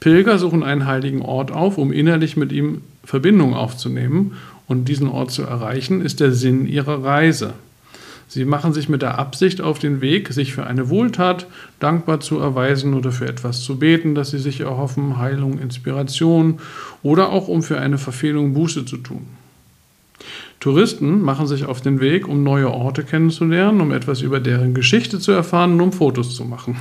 Pilger 0.00 0.38
suchen 0.38 0.62
einen 0.62 0.84
heiligen 0.84 1.22
Ort 1.22 1.50
auf, 1.50 1.78
um 1.78 1.92
innerlich 1.92 2.36
mit 2.36 2.52
ihm 2.52 2.82
Verbindung 3.04 3.54
aufzunehmen 3.54 4.32
und 4.66 4.86
diesen 4.86 5.08
Ort 5.08 5.30
zu 5.30 5.44
erreichen, 5.44 6.02
ist 6.02 6.20
der 6.20 6.32
Sinn 6.32 6.66
ihrer 6.66 7.02
Reise. 7.02 7.54
Sie 8.34 8.44
machen 8.44 8.72
sich 8.72 8.88
mit 8.88 9.00
der 9.00 9.16
Absicht 9.16 9.60
auf 9.60 9.78
den 9.78 10.00
Weg, 10.00 10.32
sich 10.32 10.54
für 10.54 10.66
eine 10.66 10.88
Wohltat 10.88 11.46
dankbar 11.78 12.18
zu 12.18 12.40
erweisen 12.40 12.92
oder 12.94 13.12
für 13.12 13.28
etwas 13.28 13.60
zu 13.60 13.78
beten, 13.78 14.16
das 14.16 14.32
sie 14.32 14.40
sich 14.40 14.58
erhoffen, 14.58 15.18
Heilung, 15.18 15.60
Inspiration 15.60 16.58
oder 17.04 17.28
auch 17.28 17.46
um 17.46 17.62
für 17.62 17.78
eine 17.78 17.96
Verfehlung 17.96 18.52
Buße 18.52 18.86
zu 18.86 18.96
tun. 18.96 19.24
Touristen 20.64 21.20
machen 21.20 21.46
sich 21.46 21.66
auf 21.66 21.82
den 21.82 22.00
Weg, 22.00 22.26
um 22.26 22.42
neue 22.42 22.70
Orte 22.70 23.04
kennenzulernen, 23.04 23.82
um 23.82 23.92
etwas 23.92 24.22
über 24.22 24.40
deren 24.40 24.72
Geschichte 24.72 25.18
zu 25.18 25.30
erfahren 25.30 25.74
und 25.74 25.82
um 25.82 25.92
Fotos 25.92 26.34
zu 26.34 26.46
machen. 26.46 26.76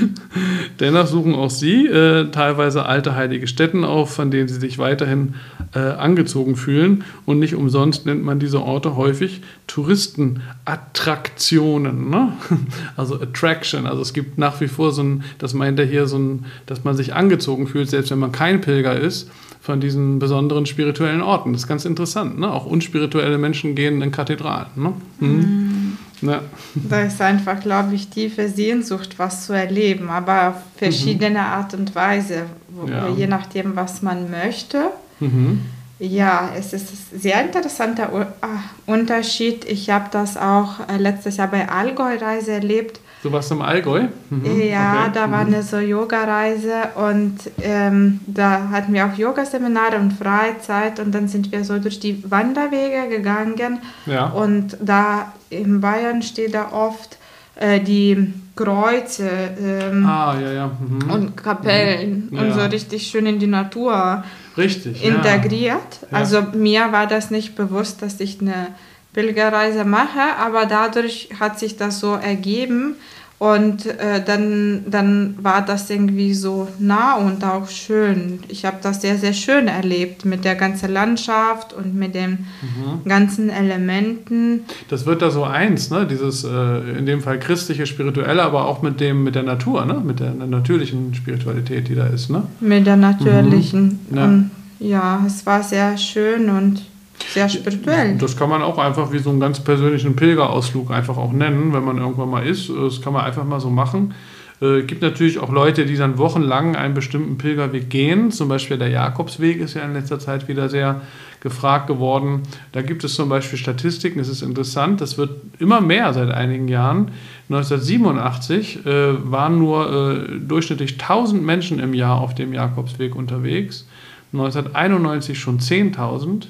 Dennoch 0.78 1.06
suchen 1.06 1.34
auch 1.34 1.48
sie 1.48 1.86
äh, 1.86 2.30
teilweise 2.30 2.84
alte 2.84 3.14
heilige 3.14 3.46
Stätten 3.46 3.82
auf, 3.82 4.12
von 4.12 4.30
denen 4.30 4.46
sie 4.46 4.60
sich 4.60 4.76
weiterhin 4.76 5.36
äh, 5.74 5.78
angezogen 5.78 6.54
fühlen. 6.54 7.02
Und 7.24 7.38
nicht 7.38 7.54
umsonst 7.54 8.04
nennt 8.04 8.22
man 8.22 8.40
diese 8.40 8.60
Orte 8.60 8.94
häufig 8.94 9.40
Touristenattraktionen. 9.68 12.10
Ne? 12.10 12.34
Also 12.98 13.14
Attraction. 13.14 13.86
Also 13.86 14.02
es 14.02 14.12
gibt 14.12 14.36
nach 14.36 14.60
wie 14.60 14.68
vor 14.68 14.92
so 14.92 15.02
ein, 15.02 15.24
das 15.38 15.54
meint 15.54 15.78
er 15.78 15.86
hier, 15.86 16.06
so 16.06 16.18
ein, 16.18 16.44
dass 16.66 16.84
man 16.84 16.94
sich 16.94 17.14
angezogen 17.14 17.68
fühlt, 17.68 17.88
selbst 17.88 18.10
wenn 18.10 18.18
man 18.18 18.32
kein 18.32 18.60
Pilger 18.60 19.00
ist 19.00 19.30
von 19.68 19.82
diesen 19.82 20.18
besonderen 20.18 20.64
spirituellen 20.64 21.20
Orten. 21.20 21.52
Das 21.52 21.60
ist 21.64 21.68
ganz 21.68 21.84
interessant. 21.84 22.38
Ne? 22.38 22.50
Auch 22.50 22.64
unspirituelle 22.64 23.36
Menschen 23.36 23.74
gehen 23.74 24.00
in 24.00 24.10
Kathedralen. 24.10 24.68
Ne? 24.76 24.94
Mhm. 25.20 25.98
Ja. 26.22 26.40
Da 26.74 27.02
ist 27.02 27.20
einfach, 27.20 27.60
glaube 27.60 27.94
ich, 27.94 28.08
tiefe 28.08 28.48
Sehnsucht, 28.48 29.18
was 29.18 29.44
zu 29.44 29.52
erleben, 29.52 30.08
aber 30.08 30.48
auf 30.48 30.54
verschiedene 30.76 31.40
mhm. 31.40 31.44
Art 31.44 31.74
und 31.74 31.94
Weise, 31.94 32.46
wo, 32.70 32.88
ja. 32.88 33.08
je 33.10 33.26
nachdem, 33.26 33.76
was 33.76 34.00
man 34.00 34.30
möchte. 34.30 34.84
Mhm. 35.20 35.60
Ja, 35.98 36.48
es 36.58 36.72
ist 36.72 37.12
ein 37.12 37.20
sehr 37.20 37.44
interessanter 37.44 38.10
ah, 38.40 38.46
Unterschied. 38.86 39.66
Ich 39.66 39.90
habe 39.90 40.06
das 40.10 40.38
auch 40.38 40.88
äh, 40.88 40.96
letztes 40.96 41.36
Jahr 41.36 41.48
bei 41.48 41.68
Allgäu-Reise 41.68 42.52
erlebt 42.52 43.00
Du 43.22 43.32
warst 43.32 43.50
im 43.50 43.62
Allgäu? 43.62 44.08
Mhm. 44.30 44.60
Ja, 44.60 45.02
okay. 45.02 45.10
da 45.14 45.30
war 45.30 45.44
mhm. 45.44 45.54
eine 45.54 45.62
so 45.62 45.78
Yoga-Reise 45.78 46.90
und 46.94 47.38
ähm, 47.62 48.20
da 48.26 48.68
hatten 48.70 48.92
wir 48.92 49.06
auch 49.06 49.18
Yoga-Seminare 49.18 49.96
und 49.96 50.12
Freizeit 50.12 51.00
und 51.00 51.12
dann 51.12 51.26
sind 51.26 51.50
wir 51.50 51.64
so 51.64 51.78
durch 51.78 51.98
die 51.98 52.22
Wanderwege 52.30 53.08
gegangen. 53.08 53.80
Ja. 54.06 54.26
Und 54.26 54.76
da 54.80 55.32
in 55.50 55.80
Bayern 55.80 56.22
steht 56.22 56.54
da 56.54 56.70
oft 56.70 57.18
äh, 57.56 57.80
die 57.80 58.32
Kreuze 58.54 59.28
ähm, 59.60 60.06
ah, 60.06 60.36
ja, 60.40 60.52
ja. 60.52 60.66
Mhm. 60.66 61.10
und 61.10 61.36
Kapellen 61.36 62.28
mhm. 62.30 62.38
und 62.38 62.52
so 62.54 62.60
richtig 62.60 63.06
schön 63.08 63.26
in 63.26 63.38
die 63.38 63.46
Natur 63.46 64.22
richtig, 64.56 65.04
integriert. 65.04 66.06
Also 66.10 66.42
mir 66.54 66.92
war 66.92 67.06
das 67.06 67.30
nicht 67.30 67.56
bewusst, 67.56 68.02
dass 68.02 68.20
ich 68.20 68.40
eine 68.40 68.68
Pilgerreise 69.12 69.84
mache, 69.84 70.36
aber 70.38 70.66
dadurch 70.66 71.30
hat 71.40 71.58
sich 71.58 71.76
das 71.76 72.00
so 72.00 72.14
ergeben 72.14 72.96
und 73.38 73.86
äh, 73.86 74.22
dann, 74.24 74.82
dann 74.90 75.36
war 75.40 75.64
das 75.64 75.88
irgendwie 75.90 76.34
so 76.34 76.66
nah 76.80 77.14
und 77.16 77.44
auch 77.44 77.68
schön. 77.68 78.40
Ich 78.48 78.64
habe 78.64 78.78
das 78.82 79.00
sehr, 79.00 79.16
sehr 79.16 79.32
schön 79.32 79.68
erlebt 79.68 80.24
mit 80.24 80.44
der 80.44 80.56
ganzen 80.56 80.92
Landschaft 80.92 81.72
und 81.72 81.94
mit 81.94 82.16
den 82.16 82.30
mhm. 82.62 83.08
ganzen 83.08 83.48
Elementen. 83.48 84.64
Das 84.88 85.06
wird 85.06 85.22
da 85.22 85.30
so 85.30 85.44
eins, 85.44 85.90
ne? 85.90 86.04
dieses 86.04 86.42
äh, 86.42 86.98
in 86.98 87.06
dem 87.06 87.20
Fall 87.20 87.38
christliche, 87.38 87.86
spirituelle, 87.86 88.42
aber 88.42 88.66
auch 88.66 88.82
mit, 88.82 88.98
dem, 88.98 89.22
mit 89.22 89.36
der 89.36 89.44
Natur, 89.44 89.84
ne? 89.84 90.02
mit 90.04 90.18
der, 90.18 90.32
der 90.32 90.48
natürlichen 90.48 91.14
Spiritualität, 91.14 91.86
die 91.86 91.94
da 91.94 92.08
ist. 92.08 92.30
Ne? 92.30 92.42
Mit 92.58 92.88
der 92.88 92.96
natürlichen. 92.96 94.00
Mhm. 94.10 94.16
Ja. 94.16 94.24
Und, 94.24 94.50
ja, 94.80 95.24
es 95.26 95.46
war 95.46 95.62
sehr 95.62 95.96
schön 95.96 96.50
und 96.50 96.82
sehr 97.28 97.48
spirituell. 97.48 98.16
Das 98.18 98.36
kann 98.36 98.48
man 98.48 98.62
auch 98.62 98.78
einfach 98.78 99.12
wie 99.12 99.18
so 99.18 99.30
einen 99.30 99.40
ganz 99.40 99.60
persönlichen 99.60 100.16
Pilgerausflug 100.16 100.90
einfach 100.90 101.16
auch 101.16 101.32
nennen, 101.32 101.72
wenn 101.72 101.84
man 101.84 101.98
irgendwann 101.98 102.30
mal 102.30 102.46
ist. 102.46 102.70
Das 102.70 103.00
kann 103.00 103.12
man 103.12 103.24
einfach 103.24 103.44
mal 103.44 103.60
so 103.60 103.70
machen. 103.70 104.14
Es 104.60 104.66
äh, 104.66 104.82
gibt 104.82 105.02
natürlich 105.02 105.38
auch 105.38 105.52
Leute, 105.52 105.86
die 105.86 105.96
dann 105.96 106.18
wochenlang 106.18 106.74
einen 106.74 106.94
bestimmten 106.94 107.38
Pilgerweg 107.38 107.90
gehen. 107.90 108.30
Zum 108.30 108.48
Beispiel 108.48 108.78
der 108.78 108.88
Jakobsweg 108.88 109.60
ist 109.60 109.74
ja 109.74 109.82
in 109.82 109.92
letzter 109.92 110.18
Zeit 110.18 110.48
wieder 110.48 110.68
sehr 110.68 111.02
gefragt 111.40 111.86
geworden. 111.86 112.42
Da 112.72 112.82
gibt 112.82 113.04
es 113.04 113.14
zum 113.14 113.28
Beispiel 113.28 113.58
Statistiken, 113.58 114.18
das 114.18 114.28
ist 114.28 114.42
interessant, 114.42 115.00
das 115.00 115.16
wird 115.16 115.30
immer 115.60 115.80
mehr 115.80 116.12
seit 116.12 116.30
einigen 116.30 116.66
Jahren. 116.66 117.12
1987 117.48 118.84
äh, 118.84 119.30
waren 119.30 119.58
nur 119.58 120.26
äh, 120.26 120.38
durchschnittlich 120.40 121.00
1000 121.00 121.42
Menschen 121.42 121.78
im 121.78 121.94
Jahr 121.94 122.20
auf 122.20 122.34
dem 122.34 122.52
Jakobsweg 122.52 123.14
unterwegs. 123.14 123.86
1991 124.32 125.38
schon 125.38 125.60
10.000. 125.60 126.48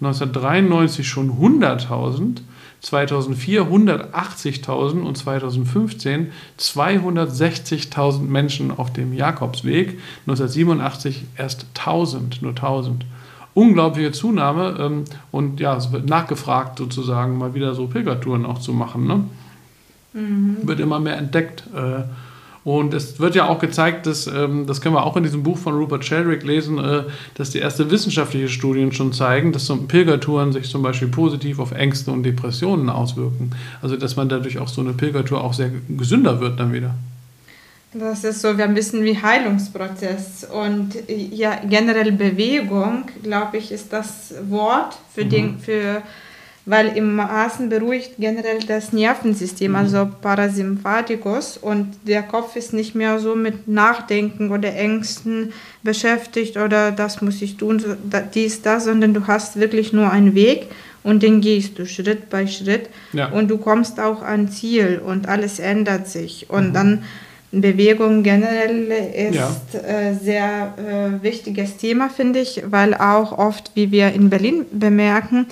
1993 0.00 1.08
schon 1.08 1.32
100.000, 1.40 2.40
2004 2.80 3.62
180.000 3.64 5.02
und 5.02 5.18
2015 5.18 6.30
260.000 6.58 8.20
Menschen 8.20 8.70
auf 8.70 8.92
dem 8.92 9.12
Jakobsweg, 9.12 9.98
1987 10.26 11.24
erst 11.36 11.66
1000, 11.76 12.42
nur 12.42 12.52
1000. 12.52 13.04
Unglaubliche 13.54 14.12
Zunahme 14.12 14.76
ähm, 14.78 15.04
und 15.32 15.58
ja, 15.58 15.76
es 15.76 15.90
wird 15.90 16.08
nachgefragt 16.08 16.78
sozusagen, 16.78 17.38
mal 17.38 17.54
wieder 17.54 17.74
so 17.74 17.88
Pilgertouren 17.88 18.46
auch 18.46 18.60
zu 18.60 18.72
machen. 18.72 19.08
Ne? 19.08 19.24
Mhm. 20.12 20.58
Wird 20.62 20.78
immer 20.78 21.00
mehr 21.00 21.16
entdeckt. 21.16 21.64
Äh, 21.74 22.04
und 22.68 22.92
es 22.92 23.18
wird 23.18 23.34
ja 23.34 23.48
auch 23.48 23.60
gezeigt, 23.60 24.04
dass, 24.04 24.26
ähm, 24.26 24.66
das 24.66 24.82
können 24.82 24.94
wir 24.94 25.06
auch 25.06 25.16
in 25.16 25.22
diesem 25.22 25.42
Buch 25.42 25.56
von 25.56 25.74
Rupert 25.74 26.04
Sheldrake 26.04 26.46
lesen, 26.46 26.76
äh, 26.76 27.04
dass 27.34 27.48
die 27.48 27.60
erste 27.60 27.90
wissenschaftliche 27.90 28.50
Studien 28.50 28.92
schon 28.92 29.14
zeigen, 29.14 29.52
dass 29.52 29.64
so 29.64 29.74
Pilgertouren 29.78 30.52
sich 30.52 30.68
zum 30.68 30.82
Beispiel 30.82 31.08
positiv 31.08 31.60
auf 31.60 31.72
Ängste 31.72 32.10
und 32.10 32.24
Depressionen 32.24 32.90
auswirken. 32.90 33.52
Also 33.80 33.96
dass 33.96 34.16
man 34.16 34.28
dadurch 34.28 34.58
auch 34.58 34.68
so 34.68 34.82
eine 34.82 34.92
Pilgertour 34.92 35.42
auch 35.42 35.54
sehr 35.54 35.70
gesünder 35.88 36.42
wird 36.42 36.60
dann 36.60 36.74
wieder. 36.74 36.94
Das 37.94 38.22
ist 38.22 38.42
so, 38.42 38.58
wir 38.58 38.64
haben 38.64 38.72
ein 38.72 38.74
bisschen 38.74 39.02
wie 39.02 39.16
Heilungsprozess. 39.16 40.46
Und 40.52 40.90
ja, 41.08 41.62
generell 41.66 42.12
Bewegung, 42.12 43.04
glaube 43.22 43.56
ich, 43.56 43.72
ist 43.72 43.94
das 43.94 44.34
Wort 44.50 44.98
für, 45.14 45.24
mhm. 45.24 45.30
den, 45.30 45.58
für 45.58 46.02
weil 46.68 46.94
im 46.98 47.16
Maßen 47.16 47.70
beruhigt 47.70 48.12
generell 48.18 48.58
das 48.60 48.92
Nervensystem, 48.92 49.70
mhm. 49.70 49.76
also 49.76 50.08
Parasympathikus 50.20 51.56
und 51.56 51.96
der 52.06 52.22
Kopf 52.22 52.56
ist 52.56 52.74
nicht 52.74 52.94
mehr 52.94 53.18
so 53.18 53.34
mit 53.34 53.68
Nachdenken 53.68 54.50
oder 54.50 54.74
Ängsten 54.74 55.54
beschäftigt 55.82 56.58
oder 56.58 56.92
das 56.92 57.22
muss 57.22 57.40
ich 57.40 57.56
tun, 57.56 57.82
dies, 58.34 58.60
das, 58.60 58.84
sondern 58.84 59.14
du 59.14 59.26
hast 59.26 59.58
wirklich 59.58 59.94
nur 59.94 60.10
einen 60.10 60.34
Weg 60.34 60.66
und 61.02 61.22
den 61.22 61.40
gehst 61.40 61.78
du 61.78 61.86
Schritt 61.86 62.28
bei 62.28 62.46
Schritt 62.46 62.90
ja. 63.14 63.30
und 63.30 63.48
du 63.48 63.56
kommst 63.56 63.98
auch 63.98 64.20
ans 64.20 64.60
Ziel 64.60 65.00
und 65.02 65.26
alles 65.26 65.60
ändert 65.60 66.06
sich 66.06 66.50
und 66.50 66.68
mhm. 66.68 66.74
dann 66.74 67.04
Bewegung 67.50 68.22
generell 68.22 68.88
ist 68.88 69.34
ja. 69.34 69.50
äh, 69.80 70.14
sehr 70.14 70.74
äh, 70.76 71.22
wichtiges 71.22 71.78
Thema, 71.78 72.10
finde 72.10 72.40
ich, 72.40 72.62
weil 72.66 72.92
auch 72.92 73.38
oft, 73.38 73.70
wie 73.74 73.90
wir 73.90 74.12
in 74.12 74.28
Berlin 74.28 74.66
bemerken, 74.70 75.46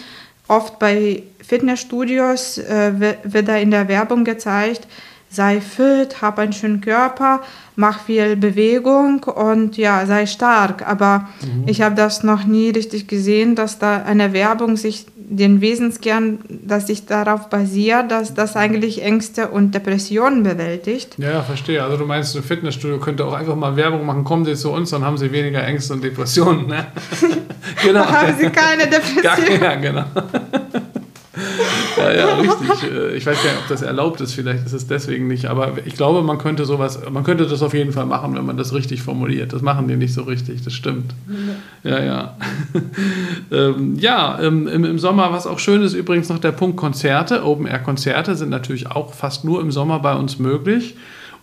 Oft 0.48 0.78
bei 0.78 1.22
Fitnessstudios 1.42 2.58
äh, 2.58 3.16
wird 3.24 3.48
da 3.48 3.56
in 3.56 3.70
der 3.70 3.88
Werbung 3.88 4.24
gezeigt, 4.24 4.86
sei 5.28 5.60
fit, 5.60 6.22
hab 6.22 6.38
einen 6.38 6.52
schönen 6.52 6.80
Körper, 6.80 7.40
mach 7.74 8.00
viel 8.04 8.36
Bewegung 8.36 9.24
und 9.24 9.76
ja, 9.76 10.06
sei 10.06 10.26
stark. 10.26 10.88
Aber 10.88 11.28
mhm. 11.42 11.64
ich 11.66 11.82
habe 11.82 11.94
das 11.94 12.22
noch 12.22 12.44
nie 12.44 12.70
richtig 12.70 13.06
gesehen, 13.06 13.54
dass 13.54 13.78
da 13.78 14.02
eine 14.02 14.32
Werbung 14.32 14.76
sich 14.76 15.06
den 15.28 15.60
Wesenskern, 15.60 16.38
dass 16.48 16.86
sich 16.86 17.06
darauf 17.06 17.48
basiert, 17.48 18.10
dass 18.10 18.34
das 18.34 18.54
eigentlich 18.54 19.02
Ängste 19.02 19.48
und 19.48 19.74
Depressionen 19.74 20.44
bewältigt. 20.44 21.16
Ja, 21.18 21.42
verstehe. 21.42 21.82
Also 21.82 21.96
du 21.96 22.06
meinst, 22.06 22.36
ein 22.36 22.42
Fitnessstudio 22.44 22.98
könnte 22.98 23.24
auch 23.24 23.32
einfach 23.32 23.56
mal 23.56 23.76
Werbung 23.76 24.06
machen, 24.06 24.22
kommen 24.22 24.44
Sie 24.44 24.54
zu 24.54 24.70
uns, 24.70 24.90
dann 24.90 25.04
haben 25.04 25.18
Sie 25.18 25.32
weniger 25.32 25.64
Ängste 25.64 25.94
und 25.94 26.04
Depressionen. 26.04 26.68
Ne? 26.68 26.86
genau. 27.82 28.04
haben 28.04 28.34
Sie 28.38 28.50
keine 28.50 28.86
Depressionen. 28.90 29.62
Ja, 29.62 29.74
genau. 29.74 30.04
Ja, 32.12 32.28
ja, 32.28 32.34
richtig. 32.40 32.90
Äh, 32.90 33.16
ich 33.16 33.26
weiß 33.26 33.42
gar 33.42 33.50
nicht, 33.50 33.62
ob 33.62 33.68
das 33.68 33.82
erlaubt 33.82 34.20
ist, 34.20 34.32
vielleicht 34.32 34.66
ist 34.66 34.72
es 34.72 34.86
deswegen 34.86 35.28
nicht, 35.28 35.46
aber 35.46 35.74
ich 35.84 35.94
glaube, 35.94 36.22
man 36.22 36.38
könnte 36.38 36.64
sowas, 36.64 37.00
man 37.10 37.24
könnte 37.24 37.46
das 37.46 37.62
auf 37.62 37.74
jeden 37.74 37.92
Fall 37.92 38.06
machen, 38.06 38.34
wenn 38.34 38.44
man 38.44 38.56
das 38.56 38.72
richtig 38.72 39.02
formuliert. 39.02 39.52
Das 39.52 39.62
machen 39.62 39.88
die 39.88 39.96
nicht 39.96 40.14
so 40.14 40.22
richtig, 40.22 40.62
das 40.62 40.72
stimmt. 40.72 41.14
Ja, 41.82 42.02
ja. 42.02 42.36
ähm, 43.50 43.96
ja, 43.98 44.38
ähm, 44.40 44.68
im, 44.68 44.84
im 44.84 44.98
Sommer, 44.98 45.32
was 45.32 45.46
auch 45.46 45.58
schön 45.58 45.82
ist, 45.82 45.94
übrigens 45.94 46.28
noch 46.28 46.38
der 46.38 46.52
Punkt 46.52 46.76
Konzerte. 46.76 47.44
Open-Air-Konzerte 47.44 48.34
sind 48.34 48.50
natürlich 48.50 48.90
auch 48.90 49.14
fast 49.14 49.44
nur 49.44 49.60
im 49.60 49.70
Sommer 49.70 50.00
bei 50.00 50.14
uns 50.14 50.38
möglich. 50.38 50.96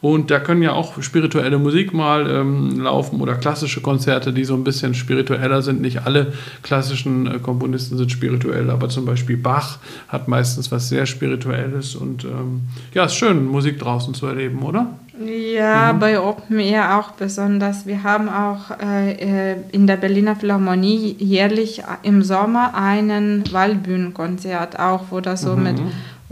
Und 0.04 0.32
da 0.32 0.42
können 0.42 0.62
ja 0.62 0.74
auch 0.74 1.02
spirituelle 1.02 1.58
Musik 1.58 1.94
mal 1.94 2.30
ähm, 2.30 2.82
laufen 2.82 3.22
oder 3.22 3.36
klassische 3.36 3.80
Konzerte, 3.80 4.34
die 4.34 4.44
so 4.44 4.54
ein 4.54 4.66
bisschen 4.66 4.96
spiritueller 4.96 5.62
sind. 5.62 5.80
Nicht 5.80 6.06
alle 6.06 6.34
klassischen 6.62 7.26
äh, 7.26 7.40
Komponisten 7.40 7.98
sind 7.98 8.12
spirituell, 8.12 8.70
aber 8.70 8.90
zum 8.90 9.06
Beispiel 9.06 9.38
Bach 9.38 9.78
hat 10.10 10.28
meistens 10.28 10.74
was 10.74 10.90
sehr 10.90 11.06
Spirituelles. 11.06 11.96
Und 11.96 12.26
ähm, 12.26 12.64
ja, 12.94 13.06
ist 13.06 13.16
schön, 13.16 13.46
Musik 13.46 13.80
draußen 13.80 14.14
zu 14.14 14.26
erleben, 14.26 14.62
oder? 14.64 14.88
Ja, 15.26 15.94
mhm. 15.94 16.00
bei 16.00 16.20
Open 16.20 16.60
Air 16.60 17.00
auch 17.00 17.12
besonders. 17.12 17.86
Wir 17.86 18.04
haben 18.04 18.28
auch 18.28 18.78
äh, 18.82 19.52
äh 19.52 19.56
in 19.72 19.88
der 19.88 19.96
Berliner 19.96 20.36
Philharmonie 20.36 21.16
jährlich 21.18 21.82
im 22.02 22.24
Sommer 22.24 22.74
einen 22.76 23.44
Waldbühnenkonzert, 23.54 24.78
auch 24.80 25.04
wo 25.12 25.22
das 25.22 25.44
so 25.44 25.56
mhm. 25.56 25.64
mit 25.64 25.82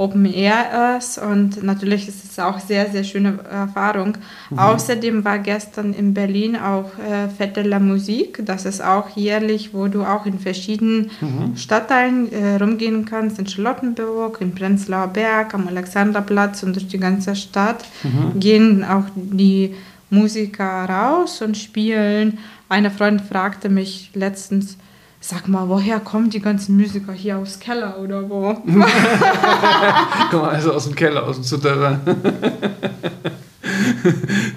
Open 0.01 0.25
Air 0.25 0.97
ist 0.97 1.19
und 1.19 1.61
natürlich 1.61 2.07
ist 2.07 2.25
es 2.25 2.39
auch 2.39 2.59
sehr, 2.59 2.89
sehr 2.89 3.03
schöne 3.03 3.39
Erfahrung. 3.49 4.17
Mhm. 4.49 4.57
Außerdem 4.57 5.23
war 5.23 5.37
gestern 5.37 5.93
in 5.93 6.13
Berlin 6.13 6.55
auch 6.55 6.89
äh, 6.97 7.27
Fête 7.29 7.53
de 7.53 7.67
la 7.67 7.79
Musique, 7.79 8.43
das 8.43 8.65
ist 8.65 8.83
auch 8.83 9.09
jährlich, 9.15 9.73
wo 9.73 9.87
du 9.87 10.03
auch 10.03 10.25
in 10.25 10.39
verschiedenen 10.39 11.11
mhm. 11.21 11.55
Stadtteilen 11.55 12.31
äh, 12.31 12.55
rumgehen 12.55 13.05
kannst, 13.05 13.37
in 13.37 13.47
Charlottenburg, 13.47 14.41
in 14.41 14.55
Prenzlauer 14.55 15.07
Berg, 15.07 15.53
am 15.53 15.67
Alexanderplatz 15.67 16.63
und 16.63 16.75
durch 16.75 16.87
die 16.87 16.99
ganze 16.99 17.35
Stadt 17.35 17.85
mhm. 18.03 18.39
gehen 18.39 18.83
auch 18.83 19.05
die 19.15 19.75
Musiker 20.09 20.85
raus 20.85 21.41
und 21.41 21.57
spielen. 21.57 22.39
Eine 22.69 22.89
Freundin 22.89 23.25
fragte 23.25 23.69
mich 23.69 24.11
letztens, 24.13 24.77
Sag 25.23 25.47
mal, 25.47 25.69
woher 25.69 25.99
kommen 25.99 26.31
die 26.31 26.41
ganzen 26.41 26.75
Musiker 26.75 27.13
hier 27.13 27.37
aus 27.37 27.59
Keller 27.59 27.99
oder 27.99 28.27
wo? 28.27 28.55
Komm 30.31 30.43
also 30.45 30.73
aus 30.73 30.85
dem 30.85 30.95
Keller, 30.95 31.21
aus 31.27 31.35
dem 31.35 31.43
Souterrain. 31.43 31.99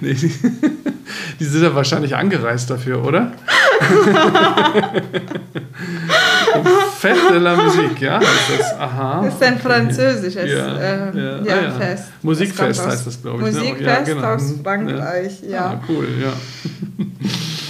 nee, 0.01 0.15
die, 0.15 0.33
die, 1.39 1.45
sind 1.45 1.61
ja 1.61 1.75
wahrscheinlich 1.75 2.15
angereist 2.15 2.67
dafür, 2.71 3.05
oder? 3.05 3.33
Fête 6.99 7.31
de 7.31 7.37
la 7.37 7.55
Musique, 7.55 8.01
ja? 8.01 8.17
Ist 8.17 8.29
das, 8.57 8.79
aha. 8.79 9.21
Das 9.23 9.35
ist 9.35 9.43
ein 9.43 9.59
französisches 9.59 10.51
ja, 10.51 10.77
äh, 10.77 11.15
ja, 11.15 11.43
ja, 11.43 11.61
ja, 11.61 11.71
Fest. 11.73 12.05
Musikfest 12.23 12.79
das 12.79 12.87
heißt 12.87 13.05
das, 13.05 13.21
glaube 13.21 13.47
ich. 13.47 13.53
Ne? 13.53 13.61
Musikfest 13.61 14.07
ne? 14.07 14.15
genau. 14.15 14.33
aus 14.33 14.53
Frankreich, 14.63 15.43
ja. 15.47 15.65
Ah, 15.65 15.81
cool, 15.87 16.07
ja. 16.19 16.33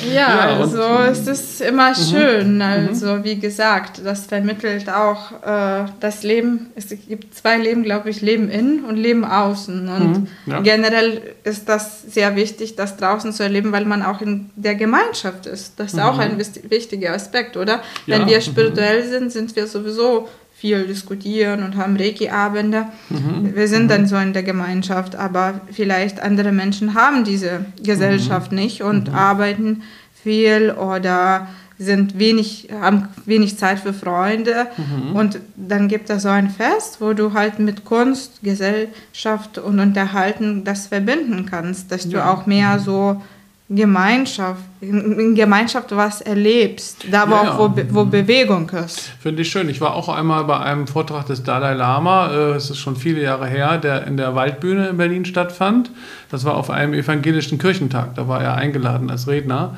Ja, 0.08 0.14
ja 0.14 0.60
also 0.60 0.82
es 1.10 1.28
ist 1.28 1.62
immer 1.62 1.90
mhm. 1.90 1.96
schön. 1.96 2.56
Mhm. 2.56 2.62
Also 2.62 3.24
wie 3.24 3.40
gesagt, 3.40 4.02
das 4.04 4.26
vermittelt 4.26 4.90
auch 4.90 5.32
äh, 5.44 5.86
das 6.00 6.24
Leben. 6.24 6.72
Es 6.76 6.90
gibt 6.90 7.36
zwei 7.36 7.58
Leben, 7.58 7.84
glaube 7.84 8.10
ich, 8.10 8.22
Leben 8.22 8.50
innen 8.50 8.86
und 8.86 8.96
Leben 8.96 9.26
außen. 9.26 9.88
Und 9.90 10.20
mhm. 10.20 10.28
ja. 10.46 10.62
generell 10.62 11.22
ist 11.44 11.68
das 11.70 12.04
sehr 12.04 12.36
wichtig, 12.36 12.76
das 12.76 12.98
draußen 12.98 13.34
zu 13.34 13.44
erleben, 13.44 13.72
weil 13.72 13.86
man 13.86 14.04
auch 14.04 14.22
in 14.22 14.50
der 14.56 14.76
Gemeinschaft 14.76 15.46
ist. 15.46 15.80
Das 15.80 15.88
ist 15.88 15.96
mhm. 15.96 16.04
auch 16.04 16.18
ein 16.18 16.38
wichtiger 16.38 17.14
Aspekt, 17.14 17.58
oder? 17.58 17.82
Ja. 18.06 18.20
Wenn 18.20 18.28
wir 18.28 18.42
spirituell 18.42 19.04
mhm. 19.06 19.10
sind, 19.10 19.32
sind 19.32 19.56
wir 19.56 19.68
sowieso 19.68 20.28
viel 20.56 20.88
diskutieren 20.88 21.64
und 21.64 21.76
haben 21.76 21.98
Reiki-Abende. 21.98 22.88
Mhm. 23.10 23.56
Wir 23.56 23.68
sind 23.68 23.84
mhm. 23.84 23.88
dann 23.90 24.08
so 24.08 24.16
in 24.16 24.34
der 24.34 24.44
Gemeinschaft, 24.44 25.16
aber 25.16 25.62
vielleicht 25.72 26.22
andere 26.22 26.52
Menschen 26.52 26.94
haben 26.94 27.26
diese 27.26 27.66
Gesellschaft 27.84 28.52
mhm. 28.52 28.60
nicht 28.60 28.82
und 28.82 29.10
mhm. 29.10 29.16
arbeiten 29.16 29.84
viel 30.24 30.72
oder 30.72 31.48
sind 31.78 32.18
wenig, 32.18 32.70
haben 32.72 33.10
wenig 33.26 33.58
Zeit 33.58 33.80
für 33.80 33.94
Freunde. 33.94 34.68
Mhm. 34.78 35.16
Und 35.16 35.40
dann 35.58 35.90
gibt 35.90 36.10
es 36.10 36.24
so 36.24 36.30
ein 36.30 36.50
Fest, 36.50 37.02
wo 37.02 37.12
du 37.12 37.34
halt 37.34 37.60
mit 37.60 37.84
Kunst, 37.84 38.42
Gesellschaft 38.42 39.58
und 39.58 39.80
Unterhalten 39.80 40.64
das 40.64 40.88
verbinden 40.88 41.46
kannst, 41.46 41.92
dass 41.92 42.08
du 42.08 42.26
auch 42.26 42.46
mehr 42.46 42.78
mhm. 42.78 42.80
so 42.80 43.22
Gemeinschaft, 43.68 44.62
in 44.80 45.34
Gemeinschaft 45.34 45.96
was 45.96 46.22
erlebst, 46.22 47.06
da 47.10 47.28
wo, 47.28 47.34
ja, 47.34 47.52
auch, 47.52 47.60
wo, 47.60 47.82
wo 47.90 48.06
Bewegung 48.06 48.70
ist. 48.70 49.10
Finde 49.20 49.42
ich 49.42 49.50
schön. 49.50 49.70
Ich 49.70 49.82
war 49.82 49.96
auch 49.96 50.08
einmal 50.08 50.44
bei 50.44 50.60
einem 50.60 50.86
Vortrag 50.86 51.26
des 51.26 51.42
Dalai 51.42 51.74
Lama, 51.74 52.30
äh, 52.32 52.52
es 52.52 52.70
ist 52.70 52.78
schon 52.78 52.96
viele 52.96 53.24
Jahre 53.24 53.48
her, 53.48 53.80
der 53.80 54.06
in 54.06 54.18
der 54.18 54.36
Waldbühne 54.36 54.90
in 54.90 54.98
Berlin 54.98 55.26
stattfand. 55.26 55.90
Das 56.30 56.46
war 56.46 56.56
auf 56.56 56.70
einem 56.70 56.94
evangelischen 56.94 57.58
Kirchentag, 57.58 58.14
da 58.14 58.28
war 58.28 58.44
er 58.44 58.54
eingeladen 58.54 59.10
als 59.10 59.28
Redner. 59.28 59.76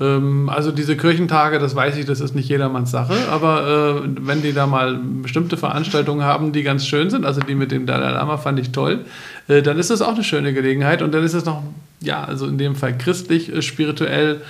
Ähm, 0.00 0.50
also 0.50 0.70
diese 0.70 0.98
Kirchentage, 0.98 1.58
das 1.58 1.74
weiß 1.74 1.96
ich, 1.96 2.04
das 2.04 2.20
ist 2.20 2.34
nicht 2.34 2.50
jedermanns 2.50 2.90
Sache, 2.90 3.14
aber 3.30 4.02
äh, 4.04 4.08
wenn 4.20 4.42
die 4.42 4.52
da 4.52 4.66
mal 4.66 4.98
bestimmte 5.22 5.56
Veranstaltungen 5.56 6.24
haben, 6.24 6.52
die 6.52 6.62
ganz 6.62 6.86
schön 6.86 7.08
sind, 7.08 7.24
also 7.24 7.40
die 7.40 7.54
mit 7.54 7.72
dem 7.72 7.86
Dalai 7.86 8.10
Lama 8.10 8.36
fand 8.36 8.58
ich 8.58 8.70
toll, 8.70 9.06
äh, 9.48 9.62
dann 9.62 9.78
ist 9.78 9.88
das 9.88 10.02
auch 10.02 10.14
eine 10.14 10.24
schöne 10.24 10.52
Gelegenheit 10.52 11.00
und 11.00 11.14
dann 11.14 11.24
ist 11.24 11.32
es 11.32 11.46
noch 11.46 11.62
ja, 12.00 12.24
also 12.24 12.46
in 12.46 12.58
dem 12.58 12.74
Fall 12.74 12.96
christlich, 12.96 13.52
äh, 13.52 13.62
spirituell, 13.62 14.42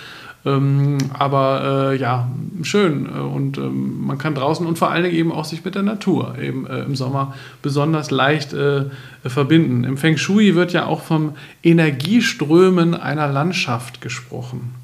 ähm, 0.47 0.97
aber 1.13 1.93
äh, 1.93 1.97
ja, 1.99 2.31
schön 2.63 3.07
äh, 3.07 3.19
und 3.19 3.59
ähm, 3.59 4.07
man 4.07 4.17
kann 4.17 4.35
draußen 4.35 4.67
und 4.67 4.79
vor 4.79 4.91
allen 4.91 5.05
Dingen 5.05 5.17
eben 5.17 5.33
auch 5.33 5.45
sich 5.45 5.65
mit 5.65 5.75
der 5.75 5.83
Natur 5.83 6.37
eben 6.41 6.67
äh, 6.67 6.83
im 6.83 6.97
Sommer 6.97 7.35
besonders 7.61 8.11
leicht 8.11 8.55
äh, 8.55 8.87
verbinden. 9.23 9.85
Im 9.85 9.99
Feng 9.99 10.17
Shui 10.17 10.55
wird 10.55 10.73
ja 10.73 10.87
auch 10.87 11.03
vom 11.03 11.35
Energieströmen 11.63 12.95
einer 12.95 13.29
Landschaft 13.29 14.01
gesprochen. 14.01 14.80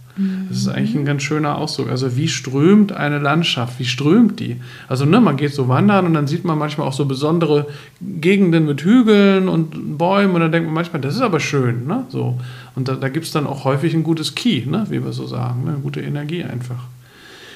Das 0.48 0.58
ist 0.58 0.68
eigentlich 0.68 0.94
ein 0.94 1.04
ganz 1.04 1.22
schöner 1.22 1.58
Ausdruck. 1.58 1.90
Also 1.90 2.16
wie 2.16 2.28
strömt 2.28 2.92
eine 2.92 3.18
Landschaft? 3.18 3.78
Wie 3.78 3.84
strömt 3.84 4.40
die? 4.40 4.56
Also 4.88 5.04
ne, 5.04 5.20
man 5.20 5.36
geht 5.36 5.52
so 5.52 5.68
wandern 5.68 6.06
und 6.06 6.14
dann 6.14 6.26
sieht 6.26 6.44
man 6.44 6.58
manchmal 6.58 6.86
auch 6.86 6.94
so 6.94 7.04
besondere 7.04 7.66
Gegenden 8.00 8.64
mit 8.64 8.82
Hügeln 8.82 9.48
und 9.48 9.98
Bäumen 9.98 10.34
und 10.34 10.40
dann 10.40 10.52
denkt 10.52 10.66
man 10.66 10.74
manchmal, 10.74 11.02
das 11.02 11.14
ist 11.14 11.20
aber 11.20 11.40
schön. 11.40 11.86
Ne? 11.86 12.06
So. 12.08 12.38
Und 12.74 12.88
da, 12.88 12.94
da 12.94 13.08
gibt 13.10 13.26
es 13.26 13.32
dann 13.32 13.46
auch 13.46 13.64
häufig 13.64 13.92
ein 13.94 14.02
gutes 14.02 14.34
Ki, 14.34 14.64
ne? 14.66 14.86
wie 14.88 15.04
wir 15.04 15.12
so 15.12 15.26
sagen. 15.26 15.64
Ne? 15.64 15.78
Gute 15.82 16.00
Energie 16.00 16.42
einfach. 16.42 16.84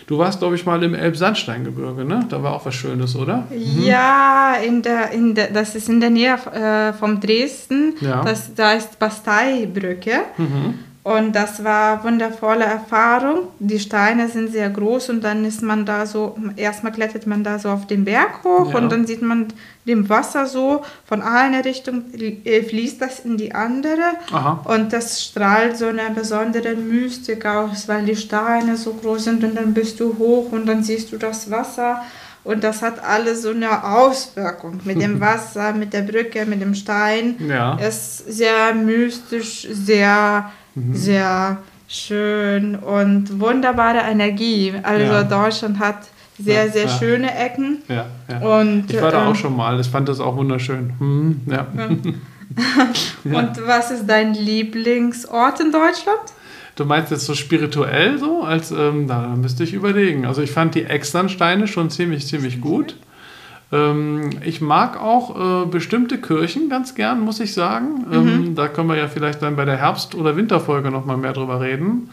Du 0.07 0.19
warst, 0.19 0.41
glaube 0.41 0.57
ich, 0.57 0.67
mal 0.67 0.83
im 0.83 0.93
Elbsandsteingebirge, 0.93 2.05
ne? 2.05 2.27
Da 2.29 2.43
war 2.43 2.55
auch 2.55 2.67
was 2.67 2.75
Schönes, 2.75 3.15
oder? 3.15 3.47
Mhm. 3.49 3.85
Ja, 3.85 4.57
in 4.57 4.83
der, 4.83 5.13
in 5.13 5.37
der, 5.37 5.53
das 5.53 5.77
ist 5.77 5.89
in 5.89 6.01
der 6.01 6.11
Nähe 6.11 6.35
äh, 6.35 6.93
von 6.95 7.21
Dresden. 7.21 7.95
Ja. 8.01 8.25
Das, 8.25 8.53
da 8.53 8.73
ist 8.73 8.99
Basteibrücke. 8.99 10.15
Mhm. 10.37 10.90
Und 11.11 11.35
das 11.35 11.65
war 11.65 11.95
eine 11.95 12.05
wundervolle 12.05 12.65
Erfahrung. 12.65 13.49
Die 13.59 13.81
Steine 13.81 14.29
sind 14.29 14.53
sehr 14.53 14.71
groß 14.71 15.11
und 15.11 15.25
dann 15.25 15.45
ist 15.45 15.61
man 15.61 15.85
da 15.85 16.07
so, 16.07 16.37
erstmal 16.55 16.93
klettert 16.93 17.27
man 17.27 17.43
da 17.43 17.59
so 17.59 17.69
auf 17.69 17.89
den 17.89 18.05
Berg 18.05 18.45
hoch 18.45 18.71
ja. 18.71 18.79
und 18.79 18.93
dann 18.93 19.09
sieht 19.09 19.21
man 19.21 19.49
dem 19.89 20.09
Wasser 20.09 20.47
so 20.47 20.83
von 21.05 21.21
einer 21.21 21.65
Richtung 21.65 22.05
äh, 22.15 22.63
fließt 22.63 23.03
das 23.03 23.21
in 23.21 23.37
die 23.37 23.53
andere 23.53 24.13
Aha. 24.31 24.61
und 24.67 24.93
das 24.93 25.21
strahlt 25.21 25.77
so 25.77 25.87
eine 25.87 26.11
besondere 26.15 26.77
Mystik 26.77 27.45
aus, 27.45 27.89
weil 27.89 28.05
die 28.05 28.15
Steine 28.15 28.77
so 28.77 28.95
groß 28.95 29.25
sind 29.25 29.43
und 29.43 29.57
dann 29.57 29.75
bist 29.75 29.99
du 29.99 30.17
hoch 30.17 30.53
und 30.53 30.67
dann 30.67 30.85
siehst 30.85 31.11
du 31.11 31.17
das 31.17 31.51
Wasser 31.51 32.03
und 32.45 32.63
das 32.63 32.83
hat 32.83 33.03
alles 33.05 33.43
so 33.43 33.51
eine 33.51 33.85
Auswirkung 33.85 34.81
mit 34.85 35.03
dem 35.03 35.21
Wasser, 35.29 35.73
mit 35.73 35.93
der 35.93 36.03
Brücke, 36.03 36.47
mit 36.47 36.63
dem 36.63 36.75
Stein. 36.75 37.35
Ja. 37.47 37.77
Es 37.81 38.21
ist 38.21 38.39
sehr 38.39 38.75
mystisch, 38.75 39.67
sehr 39.71 40.51
Mhm. 40.75 40.95
Sehr 40.95 41.59
schön 41.89 42.77
und 42.77 43.41
wunderbare 43.41 43.99
Energie. 43.99 44.73
Also 44.83 45.05
ja. 45.05 45.23
Deutschland 45.25 45.79
hat 45.79 46.09
sehr, 46.39 46.67
ja, 46.67 46.73
sehr 46.73 46.87
ja. 46.87 46.99
schöne 46.99 47.35
Ecken. 47.37 47.79
Ja, 47.89 48.07
ja. 48.29 48.61
Und, 48.61 48.91
ich 48.91 49.01
war 49.01 49.11
da 49.11 49.23
ähm, 49.23 49.33
auch 49.33 49.37
schon 49.37 49.57
mal. 49.57 49.79
Ich 49.81 49.89
fand 49.89 50.09
das 50.09 50.21
auch 50.21 50.37
wunderschön. 50.37 50.95
Hm, 50.99 51.41
ja. 51.47 51.67
und 53.25 53.67
was 53.67 53.91
ist 53.91 54.07
dein 54.07 54.35
Lieblingsort 54.35 55.61
in 55.61 55.71
Deutschland? 55.71 56.21
Du 56.77 56.85
meinst 56.85 57.11
jetzt 57.11 57.27
so 57.27 57.35
spirituell 57.35 58.19
so? 58.19 58.43
Als, 58.43 58.71
ähm, 58.71 59.07
da 59.07 59.29
müsste 59.29 59.65
ich 59.65 59.75
überlegen. 59.75 60.25
Also 60.25 60.43
ich 60.43 60.51
fand 60.51 60.75
die 60.75 60.85
Externsteine 60.85 61.67
schon 61.67 61.91
ziemlich, 61.91 62.27
ziemlich 62.27 62.61
gut. 62.61 62.97
Ähm, 63.73 64.31
ich 64.45 64.61
mag 64.61 65.01
auch 65.01 65.65
äh, 65.65 65.67
bestimmte 65.67 66.19
Kirchen 66.19 66.69
ganz 66.69 66.95
gern, 66.95 67.21
muss 67.21 67.41
ich 67.41 67.55
sagen. 67.55 68.07
Ähm, 68.13 68.25
mhm. 68.25 68.55
Da 68.55 68.69
können 68.69 68.89
wir 68.89 68.97
ja 68.97 69.09
vielleicht 69.09 69.43
dann 69.43 69.57
bei 69.57 69.65
der 69.65 69.77
Herbst- 69.77 70.15
oder 70.15 70.37
Winterfolge 70.37 70.91
nochmal 70.91 71.17
mehr 71.17 71.33
drüber 71.33 71.61
reden. 71.61 72.11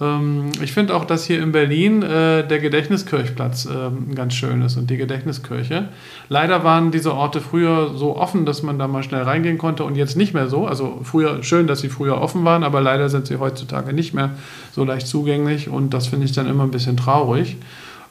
Ähm, 0.00 0.50
ich 0.62 0.72
finde 0.72 0.94
auch, 0.94 1.04
dass 1.04 1.24
hier 1.24 1.42
in 1.42 1.52
Berlin 1.52 2.02
äh, 2.02 2.46
der 2.46 2.58
Gedächtniskirchplatz 2.60 3.66
äh, 3.66 4.14
ganz 4.14 4.34
schön 4.34 4.62
ist 4.62 4.76
und 4.76 4.88
die 4.88 4.96
Gedächtniskirche. 4.96 5.88
Leider 6.28 6.64
waren 6.64 6.90
diese 6.90 7.14
Orte 7.14 7.40
früher 7.40 7.94
so 7.94 8.16
offen, 8.16 8.46
dass 8.46 8.62
man 8.62 8.78
da 8.78 8.88
mal 8.88 9.02
schnell 9.02 9.22
reingehen 9.22 9.58
konnte 9.58 9.84
und 9.84 9.96
jetzt 9.96 10.16
nicht 10.16 10.34
mehr 10.34 10.48
so. 10.48 10.66
Also 10.66 11.00
früher 11.02 11.42
schön, 11.42 11.66
dass 11.66 11.80
sie 11.80 11.88
früher 11.88 12.20
offen 12.20 12.44
waren, 12.44 12.62
aber 12.62 12.80
leider 12.80 13.08
sind 13.08 13.26
sie 13.26 13.38
heutzutage 13.38 13.92
nicht 13.92 14.14
mehr 14.14 14.30
so 14.72 14.84
leicht 14.84 15.06
zugänglich 15.06 15.68
und 15.68 15.92
das 15.92 16.06
finde 16.06 16.26
ich 16.26 16.32
dann 16.32 16.46
immer 16.46 16.62
ein 16.62 16.70
bisschen 16.70 16.96
traurig. 16.96 17.56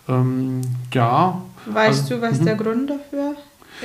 Ähm, 0.10 0.62
ja, 0.94 1.42
Weißt 1.74 2.04
also, 2.04 2.16
du, 2.16 2.22
was 2.22 2.42
der 2.42 2.56
mhm. 2.56 2.60
Grund 2.60 2.90
dafür 2.90 3.36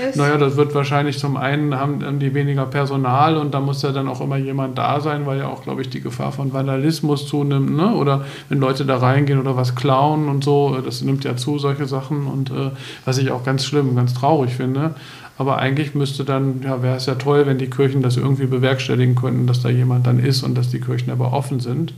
ist? 0.09 0.17
Naja, 0.17 0.39
das 0.39 0.57
wird 0.57 0.75
wahrscheinlich 0.75 1.19
zum 1.19 1.37
einen 1.37 1.75
haben 1.75 2.19
die 2.19 2.35
weniger 2.35 2.67
Personal 2.67 3.37
und 3.37 3.53
da 3.53 3.61
muss 3.61 3.83
ja 3.83 3.93
dann 3.93 4.09
auch 4.09 4.21
immer 4.21 4.37
jemand 4.37 4.79
da 4.79 5.01
sein, 5.01 5.27
weil 5.27 5.39
ja 5.39 5.49
auch, 5.49 5.63
glaube 5.63 5.83
ich, 5.83 5.91
die 5.91 6.01
Gefahr 6.01 6.33
von 6.33 6.53
Vandalismus 6.53 7.27
zunimmt, 7.27 7.77
ne? 7.77 7.95
Oder 7.95 8.25
wenn 8.49 8.59
Leute 8.59 8.85
da 8.87 8.97
reingehen 8.97 9.39
oder 9.39 9.57
was 9.57 9.75
klauen 9.75 10.29
und 10.29 10.45
so, 10.45 10.79
das 10.81 11.03
nimmt 11.03 11.25
ja 11.25 11.37
zu, 11.37 11.59
solche 11.59 11.87
Sachen 11.87 12.27
und 12.27 12.51
äh, 12.51 12.71
was 13.05 13.19
ich 13.19 13.31
auch 13.31 13.45
ganz 13.45 13.65
schlimm, 13.65 13.95
ganz 13.97 14.15
traurig 14.15 14.55
finde. 14.55 14.95
Aber 15.39 15.59
eigentlich 15.59 15.95
müsste 15.95 16.25
dann, 16.25 16.63
ja, 16.63 16.83
wäre 16.83 16.97
es 16.97 17.07
ja 17.07 17.15
toll, 17.15 17.47
wenn 17.47 17.59
die 17.59 17.71
Kirchen 17.71 18.03
das 18.03 18.17
irgendwie 18.17 18.47
bewerkstelligen 18.47 19.15
könnten, 19.15 19.47
dass 19.47 19.63
da 19.63 19.71
jemand 19.71 20.07
dann 20.07 20.19
ist 20.19 20.43
und 20.43 20.57
dass 20.57 20.71
die 20.71 20.81
Kirchen 20.81 21.11
aber 21.11 21.33
offen 21.33 21.59
sind. 21.61 21.95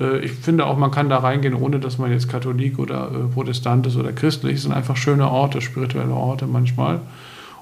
Äh, 0.00 0.18
ich 0.18 0.32
finde 0.32 0.66
auch, 0.66 0.76
man 0.76 0.90
kann 0.90 1.08
da 1.08 1.18
reingehen, 1.18 1.54
ohne 1.54 1.80
dass 1.80 1.98
man 1.98 2.10
jetzt 2.10 2.28
Katholik 2.28 2.78
oder 2.78 3.10
äh, 3.10 3.32
Protestant 3.32 3.86
ist 3.86 3.96
oder 3.96 4.12
christlich. 4.12 4.56
Es 4.56 4.62
sind 4.62 4.72
einfach 4.72 4.96
schöne 4.96 5.28
Orte, 5.28 5.60
spirituelle 5.60 6.14
Orte 6.14 6.46
manchmal. 6.46 7.00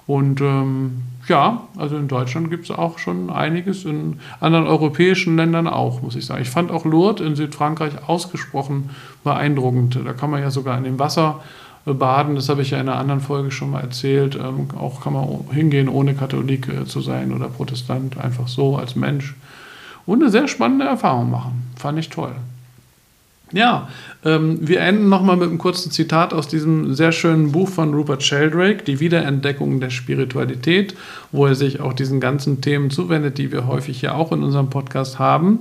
Und 0.07 0.41
ähm, 0.41 1.03
ja, 1.29 1.63
also 1.77 1.97
in 1.97 2.09
Deutschland 2.09 2.51
gibt 2.51 2.65
es 2.65 2.71
auch 2.71 2.99
schon 2.99 3.31
einiges, 3.31 3.85
in 3.85 4.19
anderen 4.41 4.67
europäischen 4.67 5.37
Ländern 5.37 5.69
auch, 5.69 6.03
muss 6.03 6.17
ich 6.17 6.27
sagen. 6.27 6.43
Ich 6.43 6.51
fand 6.51 6.73
auch 6.73 6.85
Lourdes 6.85 7.25
in 7.25 7.37
Südfrankreich 7.37 7.93
ausgesprochen 8.09 8.91
beeindruckend. 9.23 9.99
Da 10.05 10.13
kann 10.13 10.31
man 10.31 10.43
ja 10.43 10.51
sogar 10.51 10.77
in 10.77 10.85
dem 10.85 10.99
Wasser 10.99 11.41
Baden, 11.85 12.37
das 12.37 12.49
habe 12.49 12.63
ich 12.63 12.71
ja 12.71 12.81
in 12.81 12.89
einer 12.89 12.99
anderen 12.99 13.21
Folge 13.21 13.51
schon 13.51 13.71
mal 13.71 13.81
erzählt. 13.81 14.37
Ähm, 14.37 14.69
auch 14.79 15.01
kann 15.01 15.15
man 15.15 15.27
hingehen, 15.51 15.89
ohne 15.89 16.15
Katholik 16.15 16.69
äh, 16.69 16.85
zu 16.85 17.01
sein 17.01 17.33
oder 17.33 17.49
Protestant, 17.49 18.19
einfach 18.19 18.47
so 18.47 18.77
als 18.77 18.95
Mensch. 18.95 19.35
Und 20.07 20.23
eine 20.23 20.31
sehr 20.31 20.49
spannende 20.49 20.85
Erfahrung 20.85 21.31
machen. 21.31 21.71
Fand 21.77 21.99
ich 21.99 22.09
toll. 22.09 22.35
Ja, 23.53 23.89
ähm, 24.25 24.67
wir 24.67 24.81
enden 24.81 25.11
nochmal 25.11 25.37
mit 25.37 25.49
einem 25.49 25.59
kurzen 25.59 25.91
Zitat 25.91 26.33
aus 26.33 26.49
diesem 26.49 26.95
sehr 26.95 27.13
schönen 27.13 27.53
Buch 27.53 27.69
von 27.69 27.93
Rupert 27.93 28.23
Sheldrake, 28.23 28.83
Die 28.85 28.99
Wiederentdeckung 28.99 29.79
der 29.79 29.91
Spiritualität, 29.91 30.95
wo 31.33 31.47
er 31.47 31.55
sich 31.55 31.81
auch 31.81 31.93
diesen 31.93 32.19
ganzen 32.19 32.63
Themen 32.63 32.91
zuwendet, 32.91 33.37
die 33.37 33.53
wir 33.53 33.67
häufig 33.67 34.01
ja 34.01 34.15
auch 34.15 34.33
in 34.33 34.43
unserem 34.43 34.71
Podcast 34.71 35.19
haben. 35.19 35.61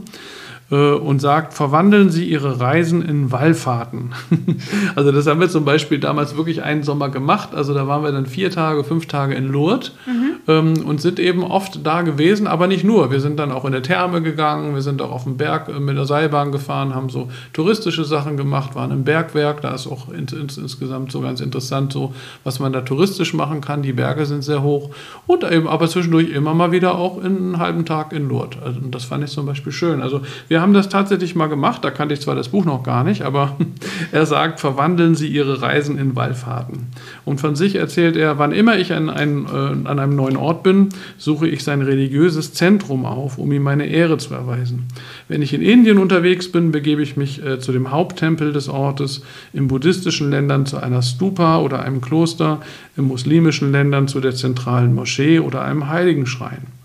Äh, 0.71 0.93
und 0.93 1.19
sagt, 1.19 1.53
verwandeln 1.53 2.09
Sie 2.11 2.23
Ihre 2.29 2.61
Reisen 2.61 3.01
in 3.01 3.31
Wallfahrten. 3.31 4.13
also 4.95 5.11
das 5.11 5.27
haben 5.27 5.41
wir 5.41 5.49
zum 5.49 5.65
Beispiel 5.65 5.99
damals 5.99 6.37
wirklich 6.37 6.63
einen 6.63 6.83
Sommer 6.83 7.09
gemacht. 7.09 7.49
Also 7.53 7.73
da 7.73 7.87
waren 7.87 8.03
wir 8.03 8.11
dann 8.13 8.25
vier 8.25 8.51
Tage, 8.51 8.85
fünf 8.85 9.05
Tage 9.05 9.35
in 9.35 9.49
Lourdes 9.49 9.91
mhm. 10.05 10.31
ähm, 10.47 10.85
und 10.85 11.01
sind 11.01 11.19
eben 11.19 11.43
oft 11.43 11.85
da 11.85 12.03
gewesen, 12.03 12.47
aber 12.47 12.67
nicht 12.67 12.85
nur. 12.85 13.11
Wir 13.11 13.19
sind 13.19 13.37
dann 13.37 13.51
auch 13.51 13.65
in 13.65 13.73
der 13.73 13.83
Therme 13.83 14.21
gegangen, 14.21 14.73
wir 14.73 14.81
sind 14.81 15.01
auch 15.01 15.11
auf 15.11 15.25
dem 15.25 15.35
Berg 15.35 15.67
äh, 15.67 15.79
mit 15.79 15.97
der 15.97 16.05
Seilbahn 16.05 16.53
gefahren, 16.53 16.95
haben 16.95 17.09
so 17.09 17.27
touristische 17.51 18.05
Sachen 18.05 18.37
gemacht, 18.37 18.73
waren 18.73 18.91
im 18.91 19.03
Bergwerk. 19.03 19.61
Da 19.61 19.73
ist 19.73 19.87
auch 19.87 20.07
ins, 20.09 20.31
ins, 20.31 20.57
insgesamt 20.57 21.11
so 21.11 21.19
ganz 21.19 21.41
interessant, 21.41 21.91
so 21.91 22.13
was 22.45 22.61
man 22.61 22.71
da 22.71 22.79
touristisch 22.79 23.33
machen 23.33 23.59
kann. 23.59 23.81
Die 23.81 23.91
Berge 23.91 24.25
sind 24.25 24.41
sehr 24.41 24.63
hoch 24.63 24.91
und 25.27 25.43
eben 25.43 25.67
aber 25.67 25.89
zwischendurch 25.89 26.29
immer 26.29 26.53
mal 26.53 26.71
wieder 26.71 26.95
auch 26.95 27.17
in 27.17 27.35
einen 27.35 27.57
halben 27.57 27.83
Tag 27.83 28.13
in 28.13 28.29
Lourdes. 28.29 28.61
Also, 28.63 28.79
das 28.89 29.03
fand 29.03 29.25
ich 29.25 29.31
zum 29.31 29.45
Beispiel 29.45 29.73
schön. 29.73 30.01
Also 30.01 30.21
wir 30.47 30.60
haben 30.61 30.73
das 30.73 30.87
tatsächlich 30.87 31.35
mal 31.35 31.47
gemacht, 31.47 31.83
da 31.83 31.91
kannte 31.91 32.13
ich 32.13 32.21
zwar 32.21 32.35
das 32.35 32.49
Buch 32.49 32.63
noch 32.63 32.83
gar 32.83 33.03
nicht, 33.03 33.23
aber 33.23 33.57
er 34.11 34.25
sagt, 34.25 34.59
verwandeln 34.59 35.15
Sie 35.15 35.27
Ihre 35.27 35.61
Reisen 35.61 35.97
in 35.97 36.15
Wallfahrten. 36.15 36.87
Und 37.25 37.41
von 37.41 37.55
sich 37.55 37.75
erzählt 37.75 38.15
er, 38.15 38.37
wann 38.39 38.51
immer 38.51 38.77
ich 38.77 38.93
an, 38.93 39.09
ein, 39.09 39.45
äh, 39.45 39.87
an 39.87 39.99
einem 39.99 40.15
neuen 40.15 40.37
Ort 40.37 40.63
bin, 40.63 40.89
suche 41.17 41.47
ich 41.47 41.63
sein 41.63 41.81
religiöses 41.81 42.53
Zentrum 42.53 43.05
auf, 43.05 43.37
um 43.37 43.51
ihm 43.51 43.63
meine 43.63 43.87
Ehre 43.87 44.17
zu 44.17 44.33
erweisen. 44.33 44.87
Wenn 45.27 45.41
ich 45.41 45.53
in 45.53 45.61
Indien 45.61 45.97
unterwegs 45.97 46.51
bin, 46.51 46.71
begebe 46.71 47.01
ich 47.01 47.17
mich 47.17 47.43
äh, 47.43 47.59
zu 47.59 47.71
dem 47.71 47.91
Haupttempel 47.91 48.53
des 48.53 48.69
Ortes, 48.69 49.23
in 49.53 49.67
buddhistischen 49.67 50.29
Ländern 50.29 50.65
zu 50.65 50.77
einer 50.77 51.01
Stupa 51.01 51.59
oder 51.59 51.81
einem 51.81 51.99
Kloster, 51.99 52.61
in 52.95 53.05
muslimischen 53.05 53.71
Ländern 53.71 54.07
zu 54.07 54.21
der 54.21 54.35
zentralen 54.35 54.93
Moschee 54.93 55.39
oder 55.39 55.63
einem 55.63 55.89
Heiligenschrein. 55.89 56.80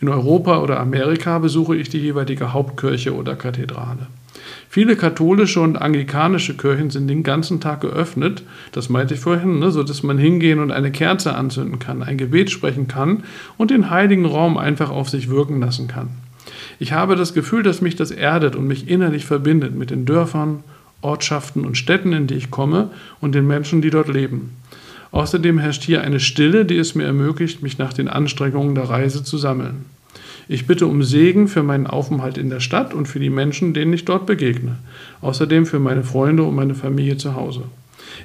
In 0.00 0.08
Europa 0.08 0.60
oder 0.60 0.78
Amerika 0.78 1.38
besuche 1.38 1.76
ich 1.76 1.88
die 1.88 1.98
jeweilige 1.98 2.52
Hauptkirche 2.52 3.14
oder 3.14 3.34
Kathedrale. 3.34 4.06
Viele 4.70 4.96
katholische 4.96 5.60
und 5.60 5.76
anglikanische 5.76 6.56
Kirchen 6.56 6.90
sind 6.90 7.08
den 7.08 7.22
ganzen 7.22 7.60
Tag 7.60 7.80
geöffnet, 7.80 8.44
das 8.72 8.88
meinte 8.88 9.14
ich 9.14 9.20
vorhin, 9.20 9.58
ne, 9.58 9.70
so 9.70 9.82
dass 9.82 10.02
man 10.02 10.18
hingehen 10.18 10.60
und 10.60 10.70
eine 10.70 10.92
Kerze 10.92 11.34
anzünden 11.34 11.78
kann, 11.78 12.02
ein 12.02 12.18
Gebet 12.18 12.50
sprechen 12.50 12.86
kann 12.86 13.24
und 13.56 13.70
den 13.70 13.90
heiligen 13.90 14.24
Raum 14.26 14.56
einfach 14.56 14.90
auf 14.90 15.08
sich 15.08 15.28
wirken 15.28 15.60
lassen 15.60 15.88
kann. 15.88 16.10
Ich 16.78 16.92
habe 16.92 17.16
das 17.16 17.34
Gefühl, 17.34 17.62
dass 17.62 17.80
mich 17.80 17.96
das 17.96 18.10
erdet 18.10 18.54
und 18.54 18.66
mich 18.66 18.88
innerlich 18.88 19.24
verbindet 19.24 19.74
mit 19.74 19.90
den 19.90 20.04
Dörfern, 20.06 20.62
Ortschaften 21.00 21.64
und 21.64 21.76
Städten, 21.76 22.12
in 22.12 22.26
die 22.26 22.34
ich 22.34 22.50
komme 22.50 22.90
und 23.20 23.34
den 23.34 23.46
Menschen, 23.46 23.82
die 23.82 23.90
dort 23.90 24.08
leben. 24.08 24.56
Außerdem 25.10 25.58
herrscht 25.58 25.84
hier 25.84 26.02
eine 26.02 26.20
Stille, 26.20 26.64
die 26.64 26.76
es 26.76 26.94
mir 26.94 27.04
ermöglicht, 27.04 27.62
mich 27.62 27.78
nach 27.78 27.92
den 27.92 28.08
Anstrengungen 28.08 28.74
der 28.74 28.90
Reise 28.90 29.24
zu 29.24 29.38
sammeln. 29.38 29.86
Ich 30.48 30.66
bitte 30.66 30.86
um 30.86 31.02
Segen 31.02 31.46
für 31.46 31.62
meinen 31.62 31.86
Aufenthalt 31.86 32.38
in 32.38 32.48
der 32.48 32.60
Stadt 32.60 32.94
und 32.94 33.06
für 33.06 33.20
die 33.20 33.30
Menschen, 33.30 33.74
denen 33.74 33.92
ich 33.92 34.06
dort 34.06 34.26
begegne. 34.26 34.76
Außerdem 35.20 35.66
für 35.66 35.78
meine 35.78 36.04
Freunde 36.04 36.42
und 36.42 36.54
meine 36.54 36.74
Familie 36.74 37.18
zu 37.18 37.34
Hause. 37.34 37.64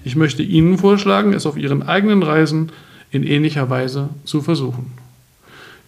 Ich 0.05 0.15
möchte 0.15 0.41
Ihnen 0.43 0.77
vorschlagen, 0.77 1.33
es 1.33 1.45
auf 1.45 1.57
Ihren 1.57 1.83
eigenen 1.83 2.23
Reisen 2.23 2.71
in 3.11 3.23
ähnlicher 3.23 3.69
Weise 3.69 4.09
zu 4.23 4.41
versuchen. 4.41 4.93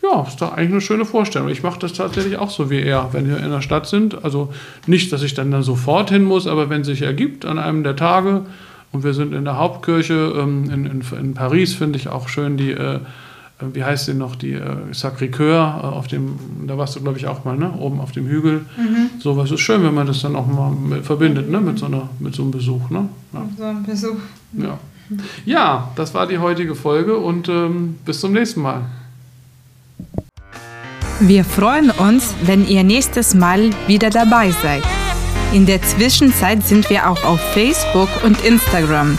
Ja, 0.04 0.24
ist 0.28 0.42
doch 0.42 0.52
eigentlich 0.52 0.72
eine 0.72 0.82
schöne 0.82 1.06
Vorstellung. 1.06 1.50
Ich 1.50 1.64
mache 1.64 1.80
das 1.80 1.94
tatsächlich 1.94 2.38
auch 2.38 2.52
so 2.52 2.70
wie 2.70 2.82
er, 2.82 3.10
wenn 3.14 3.28
wir 3.28 3.38
in 3.38 3.50
der 3.50 3.62
Stadt 3.62 3.88
sind. 3.88 4.24
Also 4.24 4.54
nicht, 4.86 5.12
dass 5.12 5.24
ich 5.24 5.34
dann, 5.34 5.52
dann 5.52 5.64
sofort 5.64 6.12
hin 6.12 6.24
muss, 6.24 6.48
aber 6.48 6.70
wenn 6.70 6.82
es 6.82 6.88
sich 6.88 7.02
ergibt 7.02 7.46
an 7.46 7.58
einem 7.58 7.84
der 7.84 7.96
Tage, 7.96 8.42
und 8.96 9.04
wir 9.04 9.14
sind 9.14 9.34
in 9.34 9.44
der 9.44 9.58
Hauptkirche 9.58 10.34
ähm, 10.38 10.70
in, 10.72 10.86
in, 10.86 11.04
in, 11.20 11.34
Paris, 11.34 11.74
finde 11.74 12.00
ich 12.00 12.08
auch 12.08 12.30
schön, 12.30 12.56
die, 12.56 12.72
äh, 12.72 13.00
wie 13.60 13.84
heißt 13.84 14.06
sie 14.06 14.14
noch, 14.14 14.38
die 14.38 14.54
äh, 14.54 14.62
Sacré-Cœur, 14.94 15.82
äh, 15.82 15.86
auf 15.86 16.08
dem, 16.08 16.40
da 16.66 16.78
warst 16.78 16.96
du, 16.96 17.02
glaube 17.02 17.18
ich, 17.18 17.28
auch 17.28 17.44
mal, 17.44 17.58
ne? 17.58 17.74
oben 17.78 18.00
auf 18.00 18.14
dem 18.14 18.26
Hügel. 18.26 18.66
Mhm. 18.78 19.10
So 19.20 19.36
was 19.36 19.52
ist 19.52 19.60
schön, 19.60 19.84
wenn 19.84 19.94
man 19.94 20.08
das 20.08 20.22
dann 20.22 20.38
auch 20.38 20.48
mal 20.48 20.72
mit, 20.72 21.06
verbindet, 21.06 21.50
ne? 21.50 21.60
mit, 21.60 21.78
so 21.78 21.88
einer, 21.88 22.08
mit 22.20 22.36
so 22.36 22.44
einem 22.44 22.52
Besuch. 22.52 22.90
Ne? 22.90 23.10
Ja. 23.34 23.50
So 23.58 23.64
einem 23.66 23.84
Besuch. 23.84 24.16
Ja. 24.54 24.80
ja, 25.46 25.92
das 25.98 26.14
war 26.14 26.26
die 26.26 26.38
heutige 26.38 26.74
Folge 26.74 27.18
und 27.18 27.50
ähm, 27.50 27.98
bis 28.06 28.22
zum 28.22 28.32
nächsten 28.32 28.62
Mal. 28.62 28.84
Wir 31.20 31.44
freuen 31.44 31.92
uns, 31.92 32.34
wenn 32.46 32.66
ihr 32.66 32.86
nächstes 32.86 33.36
Mal 33.36 33.72
wieder 33.88 34.10
dabei 34.10 34.52
seid. 34.52 34.84
In 35.54 35.66
der 35.66 35.82
Zwischenzeit 35.82 36.66
sind 36.66 36.90
wir 36.90 37.10
auch 37.10 37.24
auf 37.24 37.40
Facebook 37.54 38.10
und 38.24 38.44
Instagram. 38.44 39.18